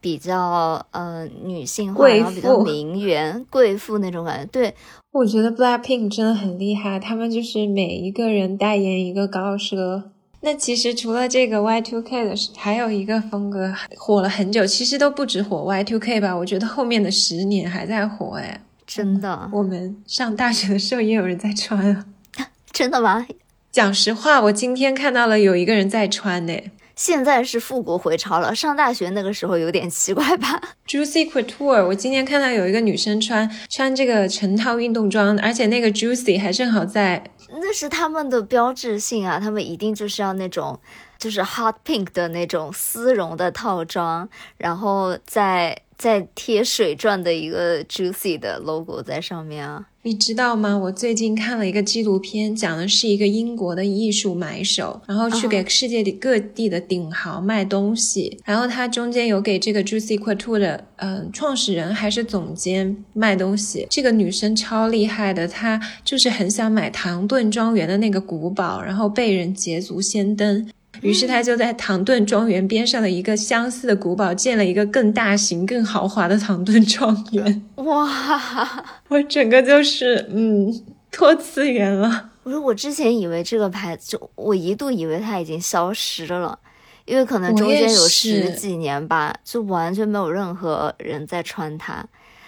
[0.00, 4.46] 比较呃女性化，然后比较名媛贵妇那种感觉。
[4.46, 4.74] 对，
[5.12, 10.02] 我觉得 Black Pink 真的很厉害，他们就是每一个人代言一个高奢。
[10.42, 16.36] 那其实除了这个 Y2K 的，还有一个风格火了很久，其实都不止火 Y2K 吧？
[16.36, 19.50] 我觉得后面的十年还在火，哎，真的。
[19.52, 22.06] 我们上大学的时候也有人在穿啊，
[22.70, 23.26] 真的吗？
[23.72, 26.52] 讲实话，我今天看到了有一个人在穿呢。
[26.96, 40.80] 现在是复古回潮了，上大学那个时候有点奇怪吧？Juicy Couture，我今天看到有一个女生穿穿这个成套运动装，而且那个 Juicy 还正好在，那是他们的标志性啊，他们一定就是要那种
[41.18, 44.26] 就是 hot pink 的那种丝绒的套装，
[44.56, 49.86] 然后再再贴水钻的一个 Juicy 的 logo 在上面啊。
[50.02, 50.78] 你知道吗？
[50.78, 63.84] 我最近看了一个纪录片，讲的是一个英国的艺术买手，然后去给世界的各地的顶豪卖东西，然后他中间有给这个 Juicy Couture 的嗯创始人还是总监卖东西。
[63.90, 70.70] 这个女生超厉害的，她就是很想买唐顿庄园的那个古堡，然后被人捷足先登。
[71.02, 77.62] 于是他就在唐顿庄园边上的一个相似的古堡建了一个更大型、更豪华的唐顿庄园。
[77.76, 78.84] 哇！
[79.08, 82.30] 我整个就是嗯，多次元了。
[82.42, 86.58] 不是，我之前以为这个牌子，就我一度以为它已经消失了，
[87.04, 92.04] 因为可能中间有十几年吧，就完全没有任何人在穿它。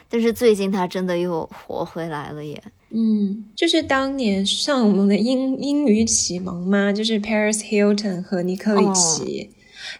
[0.08, 2.62] 但是最近它真的又活回来了耶。
[2.90, 9.50] 嗯，就是当年上我们的英英语启蒙嘛，就是 Paris Hilton 和尼克里奇，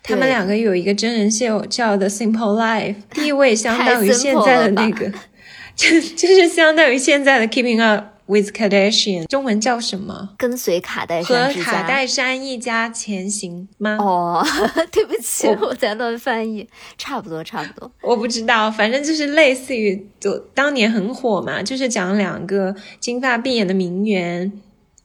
[0.03, 5.13] 他们两个有一个真人秀叫 The Simple Life，地位相当于现在的那个，
[5.77, 8.18] 就就是相当于现在的 Keeping Up。
[8.29, 10.35] With Kardashian，中文叫什么？
[10.37, 13.97] 跟随卡戴珊和卡戴珊一家前行吗？
[13.99, 14.47] 哦，
[14.93, 16.69] 对不起，我在乱翻译，
[16.99, 17.91] 差不多，差不多。
[18.03, 24.53] 我不知道，反正就是类似于，就当年很火嘛，就是讲两个金发碧眼的名媛，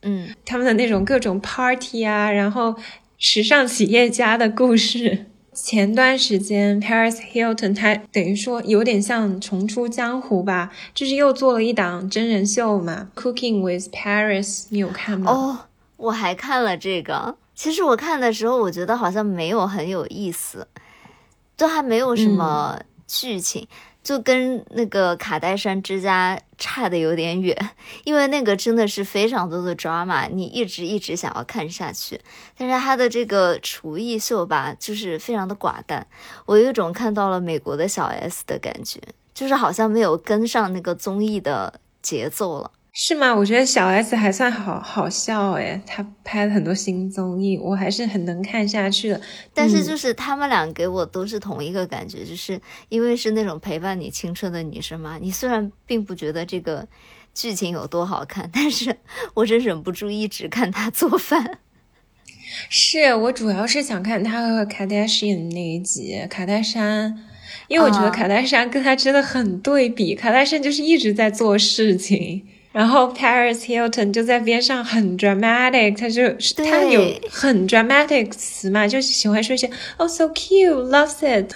[0.02, 2.76] 嗯，他们的那种各种 party 啊，然后
[3.16, 5.26] 时尚企业家的故事。
[5.54, 15.30] 前段时间，Paris Hilton 他等于说有点像重出江湖吧，就是又做了一档真人秀嘛，《Cooking with Paris》，你有看吗？
[15.30, 15.58] 哦，
[15.96, 17.36] 我还看了这个。
[17.54, 20.66] 其实我看的时候，我觉得好像没有很有意思，
[21.56, 23.68] 都还没有什么剧情。
[24.04, 27.56] 就跟那个卡戴珊之家差的有点远，
[28.04, 32.20] 因为那个真的是非常多的 drama，你一直一直想要看下去。
[32.56, 36.06] 但是他的这个厨艺秀吧，就是非常的寡淡，
[36.44, 39.00] 我有一种看到了美国的小 S 的感觉，
[39.32, 42.70] 就是好像没有跟上那个综艺的节奏了。
[42.96, 43.34] 是吗？
[43.34, 49.20] 我觉得小 S 还算好好笑诶，她拍了很多新综艺，我还是很能看下去的。
[49.52, 55.18] 但是就是他们俩给我都是同一个感觉，就是因为是那种陪伴你青春的女生嘛。
[55.20, 56.86] 你虽然并不觉得这个
[57.34, 58.96] 剧情有多好看，但是
[59.34, 61.58] 我真忍不住一直看她做饭。
[62.70, 67.18] 是我主要是想看她和卡戴珊那一集，卡戴珊，
[67.66, 72.46] 因为我觉得卡戴珊跟她真的很对比，卡戴珊就是一直在做事情。
[72.74, 76.28] 然后 Paris Hilton 就在边上很 dramatic，他就
[76.64, 77.00] 他有
[77.30, 81.52] 很 dramatic 词嘛，就喜欢说一些 oh so cute loves it，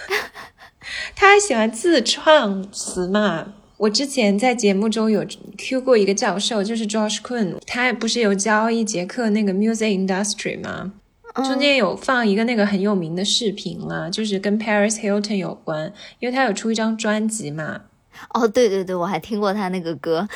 [1.16, 3.54] 他还喜欢自创词嘛。
[3.78, 10.92] 我之前在节目中有 Q 过一个教授，就是 Josh Kun，他不是有教一节课那个 music industry 吗？
[11.34, 17.80] 中间有放一个那个很有名的视频嘛，就是跟 Paris Hilton 有关，因为他有出一张专辑嘛。
[18.34, 20.28] 哦，对对对，我还听过他那个歌。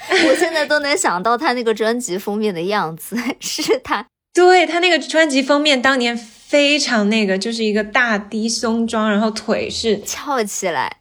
[0.28, 4.06] 我现在都能想到他那个专辑封面的样子， 是他。
[4.34, 10.98] 对他那个专辑封面当年非常那个，就是一个大低胸装，然后腿是翘起来，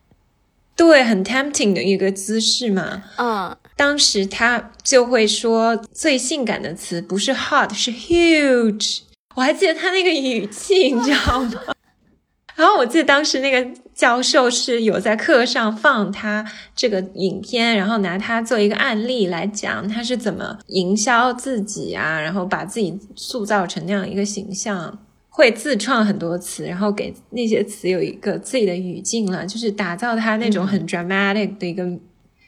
[0.76, 3.04] 对，很 tempting 的一个姿势嘛。
[3.18, 9.02] 嗯，当时他就会说最性感的词不是 hot 是 huge，
[9.36, 11.62] 我还记得他那个语气，你知道吗？
[12.56, 13.64] 然后我记得当时那个
[13.98, 16.46] 教授是有在课上放他
[16.76, 31.84] 这个影片，然后拿他做一个案例来讲他是怎么营销自己啊，然后把自己塑造成那样一个形象，会自创很多词，然后给那些词有一个自己的语境了，就是打造他那种很 dramatic 的一个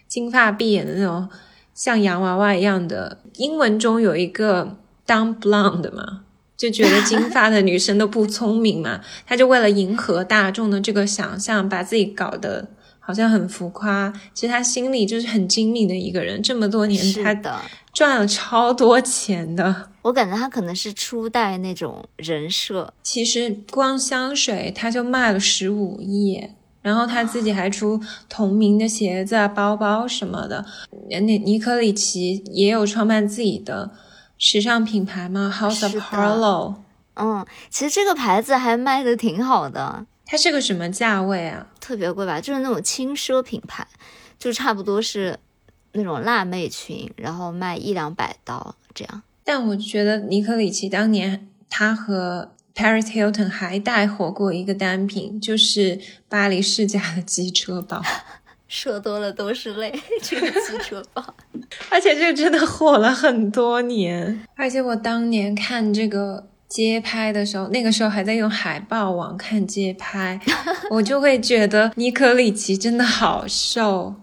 [0.07, 1.27] 金发碧眼的那种
[1.73, 3.17] 像洋娃娃一样的。
[3.37, 4.77] 英文中有一个
[5.07, 6.25] dumb blonde 嘛。
[6.59, 12.67] 就觉得金发的女生都不聪明嘛，她就为了迎合大众的这个想象，把自己搞得
[12.99, 14.11] 好像很浮夸。
[14.33, 17.33] 其实她心里就是很精明的一个人，这么多年他
[17.93, 19.89] 赚了超多钱的。
[20.01, 22.93] 我感觉她可能是初代那种人设。
[23.01, 26.45] 其实光香水她就卖了十五亿，
[26.81, 30.65] 然后他自己还出同名的鞋子啊、包包什么的。
[31.09, 33.91] 那尼克里奇也有创办自己的。
[34.39, 36.75] 时尚品牌吗？House of Harlow。
[37.15, 40.05] 嗯，其实这个牌子还卖的挺好的。
[40.25, 41.67] 它是个什么价位啊？
[41.81, 42.39] 特别贵吧？
[42.39, 43.85] 就是那种轻奢品牌，
[44.39, 45.37] 就差不多是
[45.91, 49.21] 那种辣妹裙，然后卖一两百刀这样。
[49.43, 58.01] 但我觉得尼克里奇当年他和 Paris Hilton 还带火过一个单品，就是巴黎世家的机车包。
[58.69, 59.91] 说多了都是泪，
[60.21, 61.21] 这个汽车包，
[61.89, 64.41] 而且这个真的火了很多年。
[64.55, 70.39] 而且我当年看这个街拍的时候，那个时候还在用海报网看街拍，
[70.91, 74.13] 我就会觉得尼可里奇真的好瘦。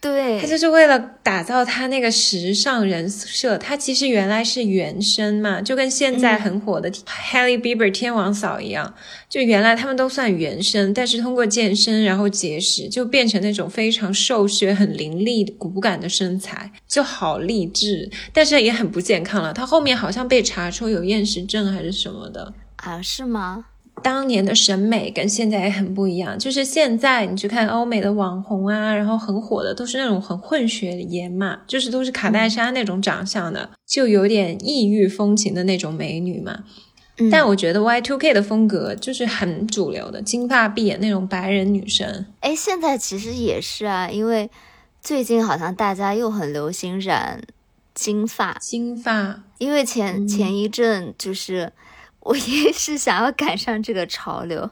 [0.00, 8.94] 对他就是为了打造他那个时尚人设，他其实原来是原生嘛，就跟现在很火的 Hailey Bieber 天王嫂一样，
[9.28, 19.52] 就原来他们都算原生，但是通过健身然后节食，就变成那种非常瘦削、很凌厉、骨感的身材，就好励志，但是也很不健康了。
[19.52, 23.02] 他后面好像被查出有厌食症还是什么的啊？
[23.02, 23.64] 是吗？
[24.02, 36.64] 当年的审美跟现在也很不一样，就是现在你去看欧美的网红啊，然后很火的都是那种很混血颜嘛，就是都是卡戴珊那种长相的，就有点异域风情的那种美女嘛。
[37.30, 42.26] 但我觉得 Y Two K 的风格就是很主流的，金发碧眼那种白人女生。
[42.40, 44.50] 哎，现在其实也是啊，因为
[45.00, 47.42] 最近好像大家又很流行染
[47.94, 51.72] 金发，金发，因为前前一阵就是。
[52.28, 54.70] 我也是想要赶上这个潮流，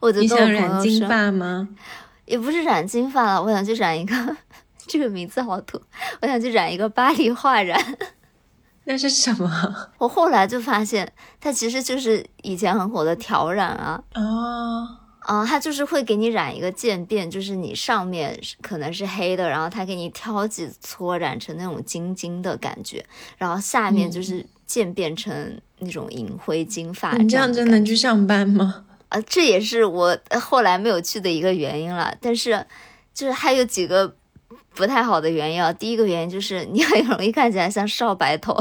[0.00, 1.66] 我就跟我朋友说，金发吗？
[2.26, 4.36] 也不是染金发了，我想去染一个，
[4.86, 5.80] 这个名字好土，
[6.20, 7.96] 我想去染一个巴黎画染。
[8.84, 9.90] 那是什么？
[9.96, 14.02] 我后来就发现，它其实就是以前很火的挑染啊。
[14.14, 14.96] 哦。
[15.20, 23.04] 啊，它就是会给你染一个渐变，就是你上面可能是黑的，然后它给你挑几撮染成那种金金的感觉，
[23.36, 27.16] 然后下面就是渐变成那种银灰金发。
[27.16, 28.84] 你这样就能去上班吗？
[29.08, 32.14] 啊，这也是我后来没有去的一个原因了。
[32.20, 32.64] 但是，
[33.12, 34.14] 就是还有几个
[34.74, 35.72] 不太好的原因啊。
[35.72, 38.56] 第一个原因就是你 很容易看起来像少白头。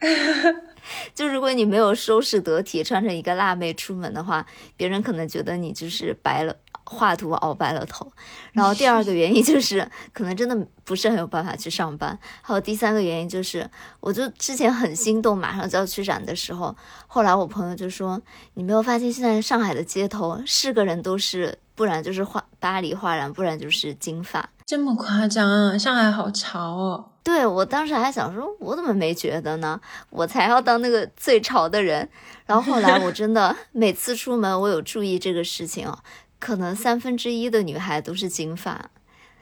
[1.14, 6.56] 就如果你没有收拾得体，穿成一个辣妹出门的话，别人可能觉得你就是白了，
[6.86, 8.10] 画图熬白了头。
[8.52, 12.18] 然后第二个原因就是， 可能真的不是很有办法去上班。
[12.40, 13.68] 还有第三个原因就是，
[14.00, 16.74] 我就之前很心动，马上就要去染的时候，
[17.06, 18.20] 后来我朋友就说
[18.54, 25.76] ：“你没有发现现在上海的街头是个人都是，不然就是画巴黎画染，不然就是金发，这么夸张啊？
[25.76, 29.80] 上海好潮哦。”对我当时还想说，我怎么没觉得呢？
[30.10, 32.08] 我才要当那个最潮的人。
[32.46, 35.98] 然后后来我真的每次出门，我有注意这个事情哦，
[36.38, 38.90] 可能三分之一的女孩都是金发，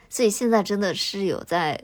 [0.09, 1.79] 所以现在真的是有在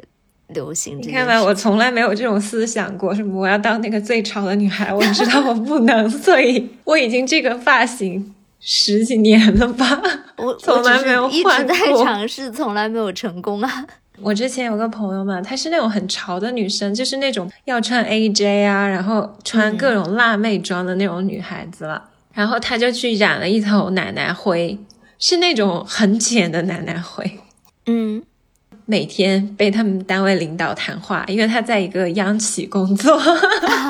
[0.48, 0.98] 流行。
[1.02, 4.94] 你看吧，我从来没有这种思想过，什么我要当那个最潮的女孩。
[4.94, 10.02] 我知道我不能， 所以我已经这个发型十几年了吧，
[10.38, 13.86] 我 从来没有一直在尝试，从来没有成功啊。
[14.22, 22.10] 我之前有个朋友嘛，她是那种很潮的女生，就是那种要穿 AJ 啊，然后穿各种辣妹装的那种女孩子了。
[22.34, 24.78] 然后她就去染了一头奶奶灰，
[25.22, 27.40] 是那种很浅的奶奶灰。
[27.86, 28.22] 嗯，
[28.86, 33.18] 每天被他们单位领导谈话，因为他在一个央企工作。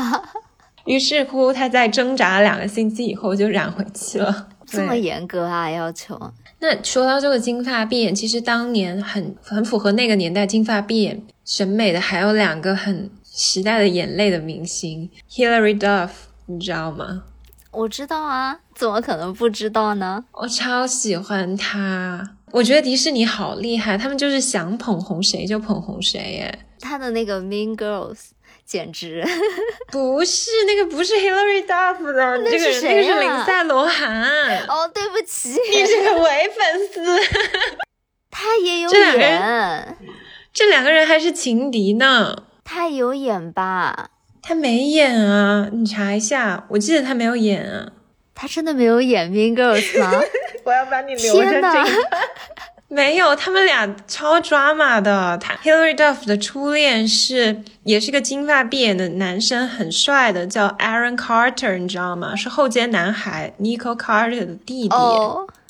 [0.85, 4.49] 于是乎，他在挣扎两个星期以后就染回去了。
[4.65, 6.19] 这么严格啊，要求。
[6.59, 16.09] 那说到这个金发碧眼，其实当年很很符合那个年代金发碧眼审美的，还有两个很时代的眼泪的明星，Hilary Duff，
[16.47, 17.23] 你知道吗？
[17.71, 20.23] 我知道啊，怎么可能不知道呢？
[20.33, 26.65] 我超喜欢他，我觉得迪士尼好厉害，他们就是想捧红谁就捧红谁耶。
[26.79, 28.17] 他的那个 Mean Girls
[28.65, 29.23] 简直
[29.91, 34.65] 不是那个，不是 Hilary Duff 的，这个人那个是林赛罗韩。
[34.67, 37.19] 哦，对不起， 你是个伪粉丝。
[38.29, 39.97] 他也有演，
[40.53, 42.43] 这两个人还是情敌呢。
[42.63, 44.10] 他有演吧？
[44.41, 47.91] 他没演啊，你查一下，我记得他没有演啊。
[48.33, 50.11] 他真的没有演 Mean Girls 吗？
[50.65, 51.69] 我要把你留着这个。
[52.87, 55.37] 没有，他们俩超抓马的。
[55.37, 62.35] 他 Hilary Duff 的初恋是也是个金发碧眼的男生，很帅的，叫 Aaron Carter，你知道吗？
[62.35, 64.95] 是后街男孩 Nico Carter 的弟弟。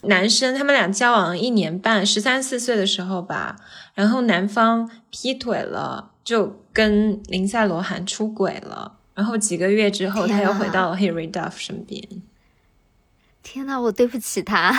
[0.04, 3.58] 男生他们俩交往了一年半，十三四岁的时候吧，
[3.94, 12.02] 然后男方劈腿了，就跟林赛罗韩出轨了，然后几个月之后他又回到了 Hilary Duff 身边。
[13.44, 14.74] 天呐，我对不起他，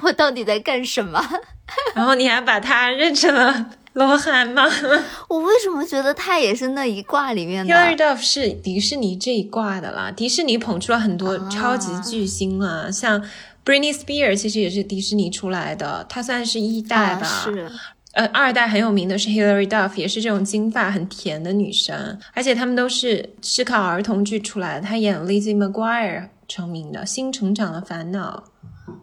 [0.00, 1.20] 我到底在干什么？
[1.94, 4.62] 然后你还把他认成了罗涵吗？
[5.28, 13.20] 我为什么觉得他也是那一挂里面的？Hilary Duff 是迪士尼这一挂的啦，迪士尼捧出了很多超级巨星啊，像
[13.64, 17.26] Britney Spears 其实也是迪士尼出来的，他算是一代吧。
[17.26, 17.70] 是。
[18.14, 24.86] 呃，二代很有名的是 Hilary Duff，也是这种金发很甜的女生，而且他们都是是靠儿童剧出来的。
[24.86, 26.28] 她演 Lizzie McGuire。
[26.46, 28.44] 成名的《新成长的烦恼》，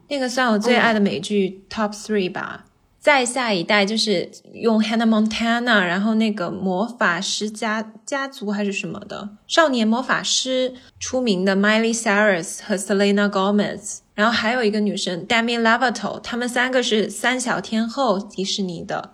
[0.10, 2.66] 那个算我最爱的美剧 Top Three 吧。
[3.00, 19.14] 再下一代就是用 Hannah Montana，然后那个魔法师家家族还是什么的少年魔法师出名的 Miley Cyrus 和 Selena Gomez，然后还有一个女生 Demi Lovato，她们三个是三小天后，迪士尼的。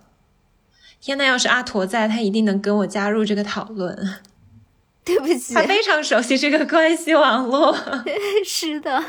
[1.00, 4.16] 天呐，要是阿驼在，他一定能跟我加入这个讨论。
[5.04, 7.74] 对不起，他非常熟悉这个关系网络。
[8.44, 9.02] 是的，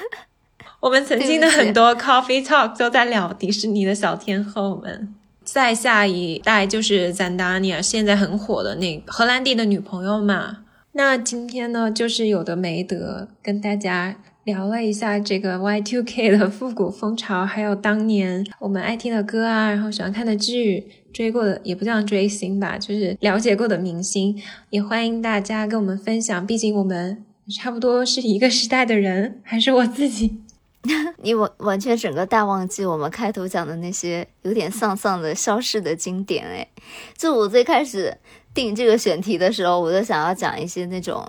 [0.80, 5.16] 我们曾经的很多 coffee talk 都在聊迪士尼的小天后们。
[5.44, 10.60] 再下一代就是 Zendaya，现在很火的那荷兰弟的女朋友嘛。
[10.92, 14.16] 那今天呢，就是有的没得跟大家。
[14.50, 24.42] 聊了一下这个 Y2K 的复古风潮，还有当年我们爱听的歌啊，然后喜欢看的剧，追过的也不叫追星吧，就是了解过的明星，
[24.72, 26.48] 也欢迎大家跟我们分享。
[26.48, 27.24] 毕竟我们
[27.56, 30.40] 差不多是一个时代的人，还是我自己。
[31.22, 36.68] 你完完全整个大忘记我们开头讲的那些有点丧丧的消逝的经典哎。
[37.16, 38.18] 就我最开始
[38.56, 41.24] 定这个选题的时候，我就想要讲一些那种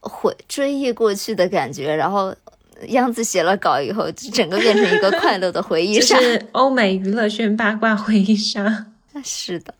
[0.00, 2.34] 回追忆过去的感觉，然后。
[2.88, 8.86] 样子写了稿以后，整个变成一个快乐的回忆杀，是欧美娱乐圈八卦回忆杀。
[9.24, 9.74] 是的，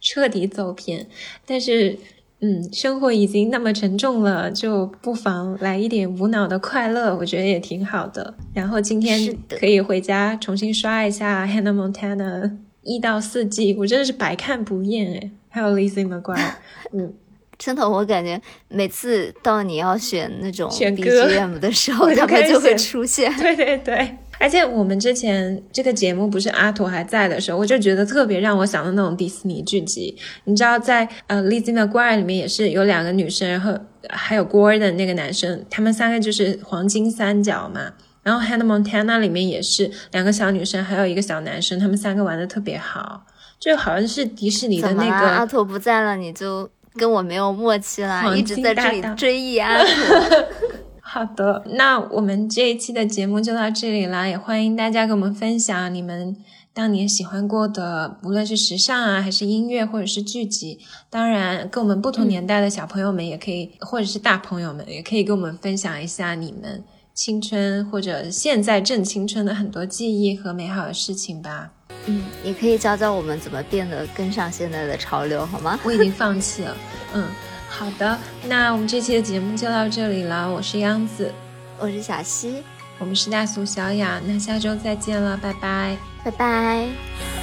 [0.00, 1.06] 彻底走偏。
[1.44, 1.98] 但是，
[2.40, 8.34] 嗯，生活已经那么沉重了，就不妨来一点无脑的快乐，我觉得也挺好的。
[8.54, 12.42] 然后今天可以回家重新刷一下《Hannah Montana》
[12.82, 15.30] 一到四季，我真的是百看不厌哎。
[15.48, 16.36] 还有《Lizzie McGuire》，
[16.92, 17.12] 嗯。
[17.58, 23.34] 真的，我感觉每次到你要选那种 BGM 的时候， 他们就会出现。
[23.36, 30.16] 对对对，而且我们之前这个节目不是阿图还在的时候，我就觉得特别让我想到那种迪士尼剧集。
[30.44, 33.76] 你知道，在呃《Lizzie McGuire》里面也是有两个女生，然后
[34.08, 37.92] 还有 Gordon 那个男生，他们三个就是黄金三角嘛。
[38.22, 43.24] 然后《Hannah Montana》里面也是两个小女生，还有一个小男生，他们三个玩的特别好，
[43.58, 45.10] 就好像是迪士尼的那个。
[45.10, 46.70] 阿图不在了，你就。
[46.98, 49.78] 跟我没有默契啦，一直在这里追忆啊。
[51.00, 56.36] 好的，那我们这一期的节目就到这里啦，也欢迎大家跟我们分享你们
[56.74, 60.78] 当年喜欢过的，无论是时尚啊，还是音乐，或者是剧集。
[61.08, 66.84] 当然，跟我们不同年代的小朋友们也可以，或者是大朋友们也可以跟我们分享一下你们
[67.14, 71.72] 青春或者现在正青春的很多记忆和美好的事情吧。
[72.06, 75.78] 嗯，你可以教教我们怎么变得跟上现在的潮流，好吗？
[75.84, 76.76] 我已经放弃了。
[77.14, 77.26] 嗯，
[77.68, 80.50] 好的，那我们这期的节目就到这里了。
[80.50, 81.32] 我是央子，
[81.78, 82.62] 我是小溪，
[82.98, 84.20] 我们是大俗小雅。
[84.26, 87.37] 那下周再见了，拜拜，拜拜。